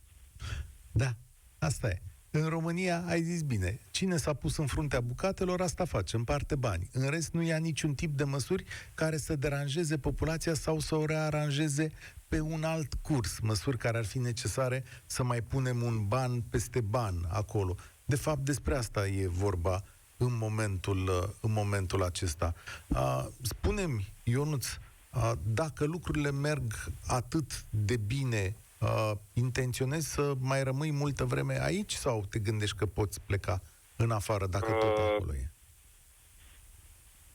Da, 0.92 1.10
asta 1.58 1.88
e. 1.88 1.98
În 2.30 2.48
România, 2.48 3.04
ai 3.06 3.22
zis 3.22 3.42
bine, 3.42 3.80
cine 3.90 4.16
s-a 4.16 4.32
pus 4.32 4.56
în 4.56 4.66
fruntea 4.66 5.00
bucatelor, 5.00 5.60
asta 5.60 5.84
face, 5.84 6.16
împarte 6.16 6.54
bani. 6.54 6.88
În 6.92 7.08
rest, 7.10 7.32
nu 7.32 7.42
ia 7.42 7.56
niciun 7.56 7.94
tip 7.94 8.16
de 8.16 8.24
măsuri 8.24 8.64
care 8.94 9.16
să 9.16 9.36
deranjeze 9.36 9.98
populația 9.98 10.54
sau 10.54 10.78
să 10.78 10.94
o 10.94 11.04
rearanjeze 11.04 11.92
pe 12.28 12.40
un 12.40 12.64
alt 12.64 12.94
curs, 12.94 13.38
măsuri 13.38 13.78
care 13.78 13.98
ar 13.98 14.04
fi 14.04 14.18
necesare 14.18 14.84
să 15.06 15.22
mai 15.22 15.42
punem 15.42 15.82
un 15.82 16.08
ban 16.08 16.40
peste 16.40 16.80
ban 16.80 17.26
acolo. 17.28 17.74
De 18.04 18.16
fapt, 18.16 18.44
despre 18.44 18.76
asta 18.76 19.08
e 19.08 19.28
vorba 19.28 19.84
în 20.16 20.36
momentul, 20.38 21.08
uh, 21.08 21.28
în 21.40 21.52
momentul 21.52 22.02
acesta. 22.02 22.54
Uh, 22.88 23.26
Spune-mi, 23.42 24.14
Ionuț, 24.22 24.66
uh, 25.12 25.32
dacă 25.42 25.84
lucrurile 25.84 26.30
merg 26.30 26.92
atât 27.06 27.64
de 27.70 27.96
bine, 27.96 28.56
uh, 28.80 29.12
intenționezi 29.32 30.12
să 30.12 30.34
mai 30.40 30.62
rămâi 30.62 30.92
multă 30.92 31.24
vreme 31.24 31.58
aici 31.62 31.92
sau 31.92 32.24
te 32.30 32.38
gândești 32.38 32.76
că 32.76 32.86
poți 32.86 33.20
pleca 33.26 33.60
în 33.96 34.10
afară 34.10 34.46
dacă 34.46 34.72
tot 34.72 34.96
Uh, 34.98 35.04
acolo 35.14 35.34
e? 35.34 35.50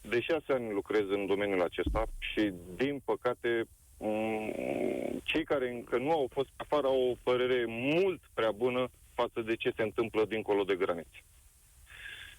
De 0.01 0.19
șase 0.21 0.53
ani 0.53 0.71
lucrez 0.73 1.09
în 1.09 1.25
domeniul 1.25 1.61
acesta 1.61 2.05
și, 2.17 2.53
din 2.75 3.01
păcate, 3.05 3.63
m- 3.97 5.21
cei 5.23 5.43
care 5.43 5.69
încă 5.71 5.97
nu 5.97 6.11
au 6.11 6.29
fost 6.33 6.49
afară 6.55 6.87
au 6.87 7.09
o 7.09 7.15
părere 7.23 7.65
mult 7.67 8.21
prea 8.33 8.51
bună 8.51 8.89
față 9.13 9.41
de 9.41 9.55
ce 9.55 9.71
se 9.75 9.81
întâmplă 9.83 10.25
dincolo 10.25 10.63
de 10.63 10.75
granițe. 10.75 11.23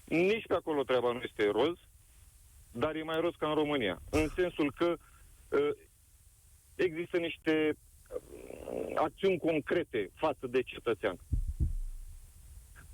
Nici 0.05 0.47
pe 0.47 0.55
acolo 0.55 0.83
treaba 0.83 1.13
nu 1.13 1.21
este 1.23 1.51
roz, 1.51 1.77
dar 2.71 2.95
e 2.95 3.03
mai 3.03 3.21
roz 3.21 3.33
ca 3.39 3.49
în 3.49 3.55
România. 3.55 4.03
În 4.11 4.29
sensul 4.35 4.73
că 4.73 4.97
uh, 5.49 5.71
există 6.75 7.17
niște 7.17 7.69
uh, 7.69 7.77
acțiuni 8.95 9.39
concrete 9.39 10.11
față 10.15 10.47
de 10.47 10.63
cetățean. 10.63 11.19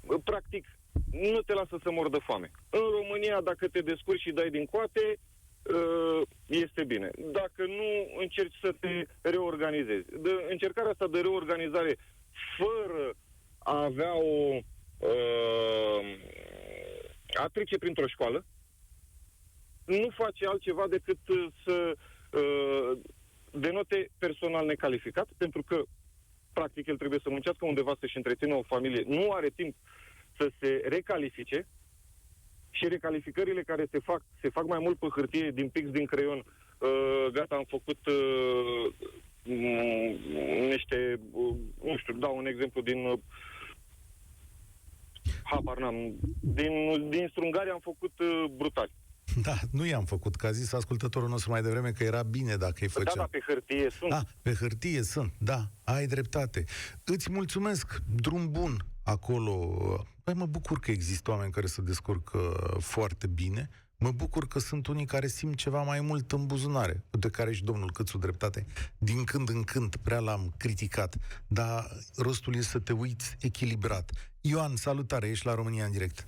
Uh, 0.00 0.20
Practic, 0.24 0.66
nu 1.10 1.40
te 1.42 1.52
lasă 1.52 1.78
să 1.82 1.90
mor 1.90 2.10
de 2.10 2.18
foame. 2.18 2.50
În 2.70 2.86
România, 3.00 3.40
dacă 3.40 3.68
te 3.68 3.80
descurci 3.80 4.20
și 4.20 4.32
dai 4.32 4.50
din 4.50 4.64
coate, 4.64 5.18
uh, 5.62 6.22
este 6.46 6.84
bine. 6.84 7.10
Dacă 7.18 7.66
nu, 7.66 8.20
încerci 8.20 8.58
să 8.62 8.72
te 8.80 9.06
reorganizezi. 9.20 10.08
De, 10.18 10.30
încercarea 10.48 10.90
asta 10.90 11.06
de 11.06 11.20
reorganizare 11.20 11.96
fără 12.58 13.14
a 13.58 13.82
avea 13.82 14.14
o... 14.16 14.56
Uh, 14.98 16.18
a 17.34 17.48
trece 17.52 17.78
printr-o 17.78 18.06
școală, 18.06 18.44
nu 19.84 20.08
face 20.14 20.46
altceva 20.46 20.86
decât 20.88 21.28
uh, 21.28 21.46
să 21.64 21.94
uh, 22.32 22.98
denote 23.60 24.10
personal 24.18 24.66
necalificat, 24.66 25.28
pentru 25.36 25.62
că, 25.62 25.82
practic, 26.52 26.86
el 26.86 26.96
trebuie 26.96 27.20
să 27.22 27.30
muncească 27.30 27.66
undeva 27.66 27.96
să-și 28.00 28.16
întrețină 28.16 28.54
o 28.54 28.62
familie. 28.62 29.04
Nu 29.06 29.30
are 29.30 29.48
timp 29.48 29.74
să 30.36 30.50
se 30.60 30.82
recalifice 30.88 31.66
și 32.70 32.88
recalificările 32.88 33.62
care 33.62 33.86
se 33.90 33.98
fac, 33.98 34.22
se 34.40 34.48
fac 34.48 34.66
mai 34.66 34.78
mult 34.78 34.98
pe 34.98 35.06
hârtie, 35.14 35.50
din 35.50 35.68
pix, 35.68 35.90
din 35.90 36.06
creion. 36.06 36.38
Uh, 36.38 37.26
gata, 37.32 37.56
am 37.56 37.64
făcut 37.68 38.06
uh, 38.06 38.94
m- 39.42 40.18
niște, 40.68 41.20
uh, 41.30 41.56
nu 41.82 41.96
știu, 41.96 42.14
dau 42.14 42.36
un 42.36 42.46
exemplu 42.46 42.80
din 42.80 43.04
uh, 43.06 43.18
habar 45.42 45.78
n-am, 45.78 46.14
din, 46.40 47.08
din 47.08 47.28
strungare 47.30 47.70
am 47.70 47.80
făcut 47.80 48.18
uh, 48.18 48.44
brutali. 48.56 48.92
Da, 49.42 49.58
nu 49.70 49.86
i-am 49.86 50.04
făcut, 50.04 50.36
că 50.36 50.46
a 50.46 50.50
zis 50.50 50.72
ascultătorul 50.72 51.28
nostru 51.28 51.50
mai 51.50 51.62
devreme 51.62 51.90
că 51.92 52.04
era 52.04 52.22
bine 52.22 52.56
dacă 52.56 52.76
îi 52.80 52.86
Da, 52.86 52.92
făcea. 52.92 53.12
da, 53.16 53.26
pe 53.26 53.38
hârtie 53.46 53.90
sunt. 53.98 54.12
Ah, 54.12 54.22
pe 54.42 54.54
hârtie 54.54 55.02
sunt, 55.02 55.32
da, 55.38 55.70
ai 55.84 56.06
dreptate. 56.06 56.64
Îți 57.04 57.30
mulțumesc, 57.30 58.02
drum 58.14 58.50
bun 58.50 58.84
acolo. 59.02 60.06
Păi 60.24 60.34
mă 60.34 60.46
bucur 60.46 60.78
că 60.80 60.90
există 60.90 61.30
oameni 61.30 61.52
care 61.52 61.66
se 61.66 61.82
descurcă 61.82 62.38
foarte 62.80 63.26
bine. 63.26 63.68
Mă 64.00 64.10
bucur 64.10 64.46
că 64.48 64.58
sunt 64.58 64.86
unii 64.86 65.04
care 65.06 65.26
simt 65.26 65.56
ceva 65.56 65.82
mai 65.82 66.00
mult 66.00 66.32
în 66.32 66.46
buzunare, 66.46 67.04
de 67.10 67.28
care 67.30 67.52
și 67.52 67.64
domnul 67.64 67.92
Câțu 67.92 68.18
dreptate. 68.18 68.66
Din 68.98 69.24
când 69.24 69.48
în 69.48 69.62
când 69.62 69.96
prea 69.96 70.18
l-am 70.18 70.54
criticat, 70.56 71.16
dar 71.46 71.90
rostul 72.16 72.54
e 72.56 72.60
să 72.60 72.78
te 72.78 72.92
uiți 72.92 73.36
echilibrat. 73.40 74.10
Ioan, 74.40 74.76
salutare, 74.76 75.28
ești 75.28 75.46
la 75.46 75.54
România 75.54 75.84
în 75.84 75.90
direct. 75.90 76.26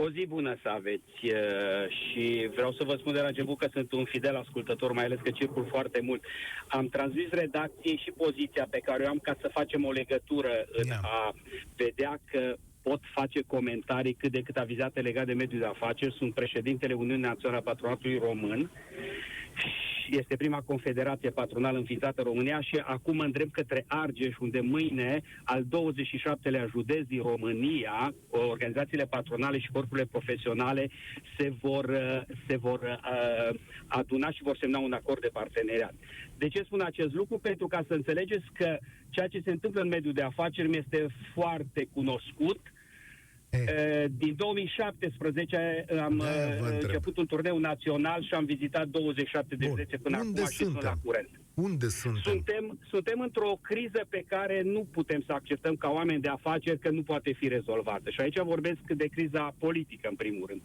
O 0.00 0.10
zi 0.10 0.26
bună 0.26 0.56
să 0.62 0.68
aveți 0.68 1.18
uh, 1.22 1.84
și 1.98 2.50
vreau 2.54 2.72
să 2.72 2.84
vă 2.84 2.96
spun 2.98 3.12
de 3.12 3.20
la 3.20 3.26
început 3.26 3.58
că 3.58 3.68
sunt 3.72 3.92
un 3.92 4.04
fidel 4.04 4.36
ascultător, 4.36 4.92
mai 4.92 5.04
ales 5.04 5.18
că 5.22 5.30
circul 5.30 5.66
foarte 5.68 6.00
mult. 6.02 6.24
Am 6.68 6.88
transmis 6.88 7.28
redacției 7.30 8.00
și 8.04 8.10
poziția 8.10 8.66
pe 8.70 8.78
care 8.78 9.04
o 9.04 9.08
am 9.08 9.18
ca 9.22 9.36
să 9.40 9.48
facem 9.52 9.84
o 9.84 9.92
legătură 9.92 10.66
în 10.72 10.86
Ia. 10.86 11.00
a 11.02 11.34
vedea 11.76 12.20
că 12.30 12.56
pot 12.82 13.00
face 13.14 13.40
comentarii 13.46 14.14
cât 14.14 14.32
de 14.32 14.42
cât 14.42 14.56
avizate 14.56 15.00
legate 15.00 15.26
de 15.26 15.40
mediul 15.42 15.60
de 15.60 15.66
afaceri. 15.66 16.16
Sunt 16.18 16.34
președintele 16.34 16.94
Uniunii 16.94 17.28
Naționale 17.30 17.58
a 17.58 17.70
Patronatului 17.70 18.18
Român 18.18 18.70
și 19.36 19.37
este 20.10 20.36
prima 20.36 20.60
confederație 20.60 21.30
patronală 21.30 21.78
înființată 21.78 22.20
în 22.20 22.24
România 22.24 22.60
și 22.60 22.82
acum 22.84 23.16
mă 23.16 23.24
îndrept 23.24 23.52
către 23.52 23.84
Argeș, 23.86 24.36
unde 24.38 24.60
mâine, 24.60 25.20
al 25.44 25.64
27-lea 25.64 26.66
județ 26.70 27.06
din 27.06 27.22
România, 27.22 28.14
organizațiile 28.30 29.06
patronale 29.06 29.58
și 29.58 29.70
corpurile 29.72 30.08
profesionale 30.10 30.90
se 31.38 31.52
vor, 31.60 31.84
uh, 31.84 32.20
se 32.46 32.56
vor 32.56 32.80
uh, 32.80 33.58
aduna 33.86 34.30
și 34.30 34.42
vor 34.42 34.56
semna 34.56 34.78
un 34.78 34.92
acord 34.92 35.20
de 35.20 35.30
parteneriat. 35.32 35.94
De 36.38 36.48
ce 36.48 36.62
spun 36.62 36.80
acest 36.80 37.14
lucru? 37.14 37.38
Pentru 37.38 37.66
ca 37.66 37.84
să 37.86 37.94
înțelegeți 37.94 38.46
că 38.52 38.78
ceea 39.10 39.28
ce 39.28 39.40
se 39.44 39.50
întâmplă 39.50 39.80
în 39.80 39.88
mediul 39.88 40.12
de 40.12 40.22
afaceri 40.22 40.68
mi 40.68 40.76
este 40.76 41.06
foarte 41.34 41.88
cunoscut. 41.92 42.60
E, 42.64 42.70
Uh, 42.70 42.77
Din 44.16 44.34
2017 44.36 45.84
am 46.04 46.16
De-aia 46.16 46.46
vă 46.46 46.66
uh, 46.66 46.72
întreb. 46.72 46.82
început 46.82 47.16
un 47.16 47.26
turneu 47.26 47.58
național 47.58 48.22
și 48.22 48.34
am 48.34 48.44
vizitat 48.44 48.86
27 48.88 49.54
de 49.56 49.64
Bun. 49.66 49.68
județe 49.76 49.96
până 49.96 50.18
Unde 50.18 50.40
acum 50.40 50.50
și 50.50 50.56
sunt 50.56 50.70
suntem? 50.70 50.90
la 50.94 50.96
curent. 51.04 51.28
unde 51.54 51.88
suntem? 51.88 52.22
Suntem, 52.32 52.78
suntem 52.90 53.20
într-o 53.20 53.58
criză 53.62 54.00
pe 54.08 54.24
care 54.28 54.62
nu 54.62 54.86
putem 54.92 55.22
să 55.26 55.32
acceptăm 55.32 55.74
ca 55.76 55.88
oameni 55.90 56.20
de 56.20 56.28
afaceri 56.28 56.78
că 56.78 56.90
nu 56.90 57.02
poate 57.02 57.32
fi 57.32 57.48
rezolvată. 57.48 58.10
Și 58.10 58.20
aici 58.20 58.38
vorbesc 58.38 58.80
de 58.96 59.06
criza 59.06 59.54
politică, 59.58 60.06
în 60.08 60.16
primul 60.16 60.46
rând. 60.46 60.62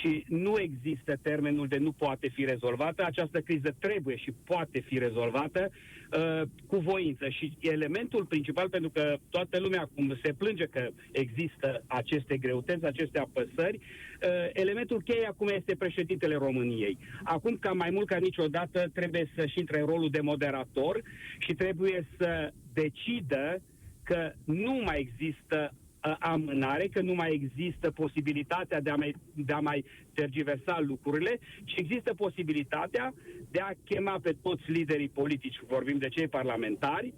Și 0.00 0.24
nu 0.28 0.60
există 0.60 1.18
termenul 1.22 1.66
de 1.66 1.76
nu 1.76 1.92
poate 1.92 2.28
fi 2.28 2.44
rezolvată. 2.44 3.04
Această 3.04 3.40
criză 3.40 3.74
trebuie 3.78 4.16
și 4.16 4.32
poate 4.44 4.80
fi 4.80 4.98
rezolvată 4.98 5.70
uh, 5.70 6.42
cu 6.66 6.76
voință. 6.76 7.28
Și 7.28 7.52
elementul 7.60 8.24
principal, 8.24 8.68
pentru 8.68 8.90
că 8.90 9.16
toată 9.30 9.58
lumea 9.58 9.80
acum 9.80 10.18
se 10.22 10.32
plânge 10.32 10.66
că 10.66 10.88
există 11.12 11.82
aceste 11.86 12.36
greutăți, 12.36 12.84
aceste 12.84 13.18
apăsări, 13.18 13.76
uh, 13.76 14.48
elementul 14.52 15.02
cheie 15.02 15.26
acum 15.26 15.48
este 15.48 15.74
președintele 15.74 16.34
României. 16.34 16.98
Acum, 17.24 17.56
ca 17.60 17.72
mai 17.72 17.90
mult 17.90 18.06
ca 18.06 18.16
niciodată, 18.16 18.90
trebuie 18.94 19.30
să-și 19.36 19.58
intre 19.58 19.80
în 19.80 19.86
rolul 19.86 20.10
de 20.10 20.20
moderator 20.20 21.02
și 21.38 21.54
trebuie 21.54 22.06
să 22.18 22.52
decidă 22.72 23.62
că 24.02 24.32
nu 24.44 24.80
mai 24.84 24.98
există 25.00 25.72
uh, 25.72 25.83
amânare, 26.18 26.86
că 26.88 27.00
nu 27.00 27.14
mai 27.14 27.32
există 27.32 27.90
posibilitatea 27.90 28.80
de 28.80 28.90
a 28.90 28.94
mai, 28.96 29.14
de 29.34 29.52
a 29.52 29.58
mai 29.58 29.84
tergiversa 30.14 30.80
lucrurile, 30.80 31.38
ci 31.64 31.74
există 31.76 32.14
posibilitatea 32.14 33.14
de 33.50 33.60
a 33.60 33.70
chema 33.84 34.18
pe 34.22 34.36
toți 34.42 34.62
liderii 34.70 35.08
politici, 35.08 35.60
vorbim 35.68 35.98
de 35.98 36.08
cei 36.08 36.28
parlamentari, 36.28 37.14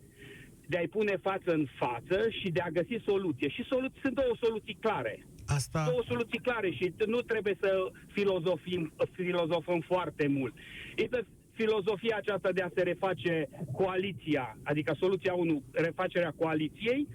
de 0.68 0.76
a-i 0.76 0.88
pune 0.88 1.16
față 1.16 1.52
în 1.52 1.66
față 1.76 2.26
și 2.40 2.48
de 2.50 2.60
a 2.60 2.68
găsi 2.70 2.96
soluție. 3.04 3.48
Și 3.48 3.64
solu- 3.64 3.92
sunt 4.02 4.14
două 4.14 4.36
soluții 4.40 4.76
clare. 4.80 5.26
Asta, 5.46 5.84
Două 5.88 6.02
soluții 6.08 6.38
clare 6.38 6.70
și 6.70 6.90
t- 6.90 7.06
nu 7.06 7.20
trebuie 7.20 7.56
să 7.60 7.90
filozofim, 8.12 8.92
filozofăm 9.12 9.80
foarte 9.80 10.26
mult. 10.26 10.54
Este 10.96 11.26
filozofia 11.52 12.16
aceasta 12.16 12.52
de 12.52 12.62
a 12.62 12.68
se 12.74 12.82
reface 12.82 13.48
coaliția, 13.72 14.56
adică 14.62 14.94
soluția 14.98 15.34
1, 15.34 15.62
refacerea 15.72 16.34
coaliției, 16.38 17.06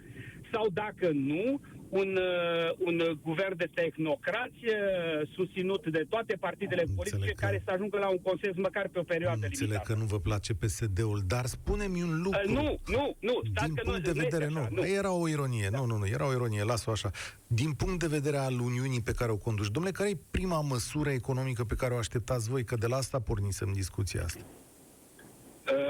sau 0.51 0.67
dacă 0.73 1.09
nu, 1.13 1.61
un, 1.89 2.17
uh, 2.17 2.75
un 2.87 3.19
guvern 3.23 3.57
de 3.57 3.69
tehnocrați 3.73 4.61
uh, 4.65 5.27
susținut 5.35 5.87
de 5.91 6.05
toate 6.09 6.33
partidele 6.39 6.81
Înțeleg 6.81 6.97
politice 6.97 7.33
că- 7.33 7.45
care 7.45 7.61
să 7.65 7.71
ajungă 7.71 7.97
la 7.99 8.09
un 8.09 8.19
consens 8.21 8.55
măcar 8.57 8.87
pe 8.87 8.99
o 8.99 9.03
perioadă 9.03 9.45
înțeleg 9.45 9.59
limitată. 9.59 9.93
că 9.93 9.99
nu 9.99 10.05
vă 10.05 10.19
place 10.19 10.53
PSD-ul, 10.53 11.21
dar 11.27 11.45
spune-mi 11.45 12.01
un 12.01 12.21
lucru. 12.21 12.39
Uh, 12.45 12.53
nu, 12.53 12.79
nu, 12.95 13.15
nu, 13.19 13.39
stați 13.51 13.65
Din 13.67 13.75
că 13.75 13.81
punct 13.83 13.97
nu, 14.05 14.13
de 14.13 14.19
nu 14.19 14.25
este 14.25 14.37
vedere, 14.37 14.45
așa, 14.45 14.67
nu. 14.71 14.85
Era 14.87 15.11
o 15.11 15.27
ironie. 15.27 15.69
Nu, 15.71 15.85
nu, 15.85 15.97
nu, 15.97 16.07
era 16.07 16.27
o 16.27 16.31
ironie, 16.31 16.63
las-o 16.63 16.91
așa. 16.91 17.11
Din 17.47 17.71
punct 17.71 17.99
de 17.99 18.07
vedere 18.07 18.37
al 18.37 18.59
Uniunii 18.59 19.01
pe 19.01 19.11
care 19.11 19.31
o 19.31 19.37
conduci, 19.37 19.71
domnule, 19.71 19.93
care 19.93 20.09
e 20.09 20.17
prima 20.31 20.61
măsură 20.61 21.09
economică 21.09 21.63
pe 21.63 21.75
care 21.75 21.93
o 21.93 21.97
așteptați 21.97 22.49
voi? 22.49 22.63
Că 22.63 22.75
de 22.75 22.87
la 22.87 22.95
asta 22.95 23.19
pornisem 23.19 23.71
discuția 23.73 24.23
asta. 24.23 24.41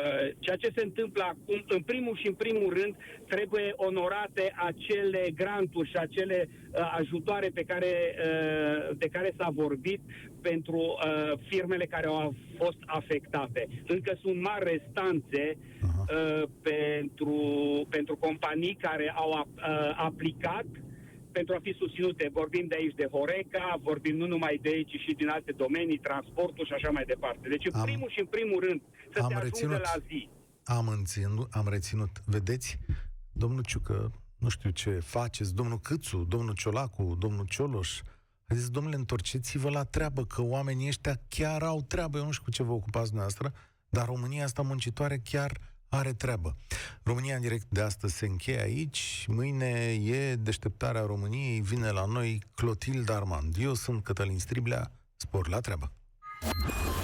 Uh, 0.01 0.29
ceea 0.39 0.55
ce 0.55 0.71
se 0.75 0.83
întâmplă 0.83 1.23
acum, 1.23 1.63
în 1.67 1.81
primul 1.81 2.17
și 2.17 2.27
în 2.27 2.33
primul 2.33 2.73
rând, 2.73 2.95
trebuie 3.27 3.73
onorate 3.75 4.53
acele 4.55 5.31
granturi 5.35 5.89
și 5.89 5.95
acele 5.97 6.49
uh, 6.49 6.95
ajutoare 6.99 7.49
pe 7.53 7.63
care, 7.63 8.15
uh, 8.15 8.95
de 8.97 9.07
care 9.07 9.33
s-a 9.37 9.49
vorbit 9.53 9.99
pentru 10.41 10.77
uh, 10.77 11.31
firmele 11.47 11.85
care 11.85 12.07
au 12.07 12.33
fost 12.57 12.77
afectate. 12.85 13.67
Încă 13.87 14.17
sunt 14.21 14.41
mari 14.41 14.63
restanțe 14.71 15.57
Aha. 15.81 16.05
uh, 16.09 16.43
pentru, 16.61 17.35
pentru 17.89 18.15
companii 18.15 18.77
care 18.81 19.13
au 19.15 19.45
ap- 19.45 19.55
uh, 19.57 19.93
aplicat 19.95 20.65
pentru 21.31 21.55
a 21.55 21.59
fi 21.61 21.73
susținute. 21.77 22.29
Vorbim 22.33 22.65
de 22.67 22.75
aici 22.75 22.95
de 22.95 23.07
Horeca, 23.11 23.79
vorbim 23.81 24.15
nu 24.17 24.27
numai 24.27 24.59
de 24.61 24.69
aici, 24.69 24.89
ci 24.91 24.99
și 25.05 25.13
din 25.13 25.29
alte 25.29 25.51
domenii, 25.51 25.97
transportul 25.97 26.65
și 26.65 26.73
așa 26.73 26.89
mai 26.89 27.05
departe. 27.05 27.47
Deci, 27.49 27.65
în 27.65 27.73
Am- 27.75 27.83
primul 27.85 28.09
și 28.09 28.19
în 28.19 28.25
primul 28.25 28.59
rând, 28.67 28.81
să 29.13 29.19
am 29.21 29.29
se 29.29 29.33
ajungă 29.35 29.43
reținut. 29.43 29.79
la 29.79 29.95
zi. 30.07 30.29
Am, 30.63 30.87
înținut, 30.87 31.47
am 31.51 31.67
reținut. 31.69 32.09
Vedeți, 32.25 32.77
domnul 33.31 33.63
Ciucă, 33.63 34.11
nu 34.37 34.49
știu 34.49 34.69
ce 34.69 34.89
faceți, 34.91 35.55
domnul 35.55 35.79
Câțu, 35.79 36.25
domnul 36.29 36.53
Ciolacu, 36.53 37.15
domnul 37.19 37.45
Cioloș, 37.49 38.01
a 38.47 38.53
zis, 38.55 38.69
domnule, 38.69 38.95
întorceți-vă 38.95 39.69
la 39.69 39.83
treabă, 39.83 40.25
că 40.25 40.41
oamenii 40.41 40.87
ăștia 40.87 41.21
chiar 41.27 41.63
au 41.63 41.81
treabă. 41.81 42.17
Eu 42.17 42.23
nu 42.25 42.31
știu 42.31 42.43
cu 42.43 42.51
ce 42.51 42.63
vă 42.63 42.71
ocupați 42.71 43.05
dumneavoastră, 43.07 43.53
dar 43.89 44.05
România 44.05 44.43
asta 44.43 44.61
muncitoare 44.61 45.21
chiar 45.23 45.51
are 45.93 46.13
treabă. 46.13 46.55
România 47.03 47.35
în 47.35 47.41
direct 47.41 47.65
de 47.69 47.81
astăzi 47.81 48.17
se 48.17 48.25
încheie 48.25 48.61
aici. 48.61 49.25
Mâine 49.27 49.99
e 50.03 50.35
deșteptarea 50.35 51.05
României. 51.05 51.61
Vine 51.61 51.89
la 51.89 52.05
noi 52.05 52.43
Clotilde 52.55 53.13
Armand. 53.13 53.55
Eu 53.59 53.73
sunt 53.73 54.03
Cătălin 54.03 54.39
Striblea. 54.39 54.91
Spor 55.15 55.47
la 55.47 55.59
treabă. 55.59 55.91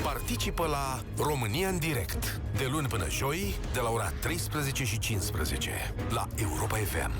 Participă 0.04 0.66
la 0.66 1.04
România 1.18 1.68
în 1.68 1.78
direct 1.78 2.42
de 2.58 2.68
luni 2.72 2.88
până 2.88 3.10
joi 3.10 3.56
de 3.74 3.80
la 3.80 3.90
ora 3.90 4.10
13 4.10 4.84
și 4.84 5.00
15 5.00 5.72
la 6.10 6.28
Europa 6.36 6.76
FM. 6.78 7.12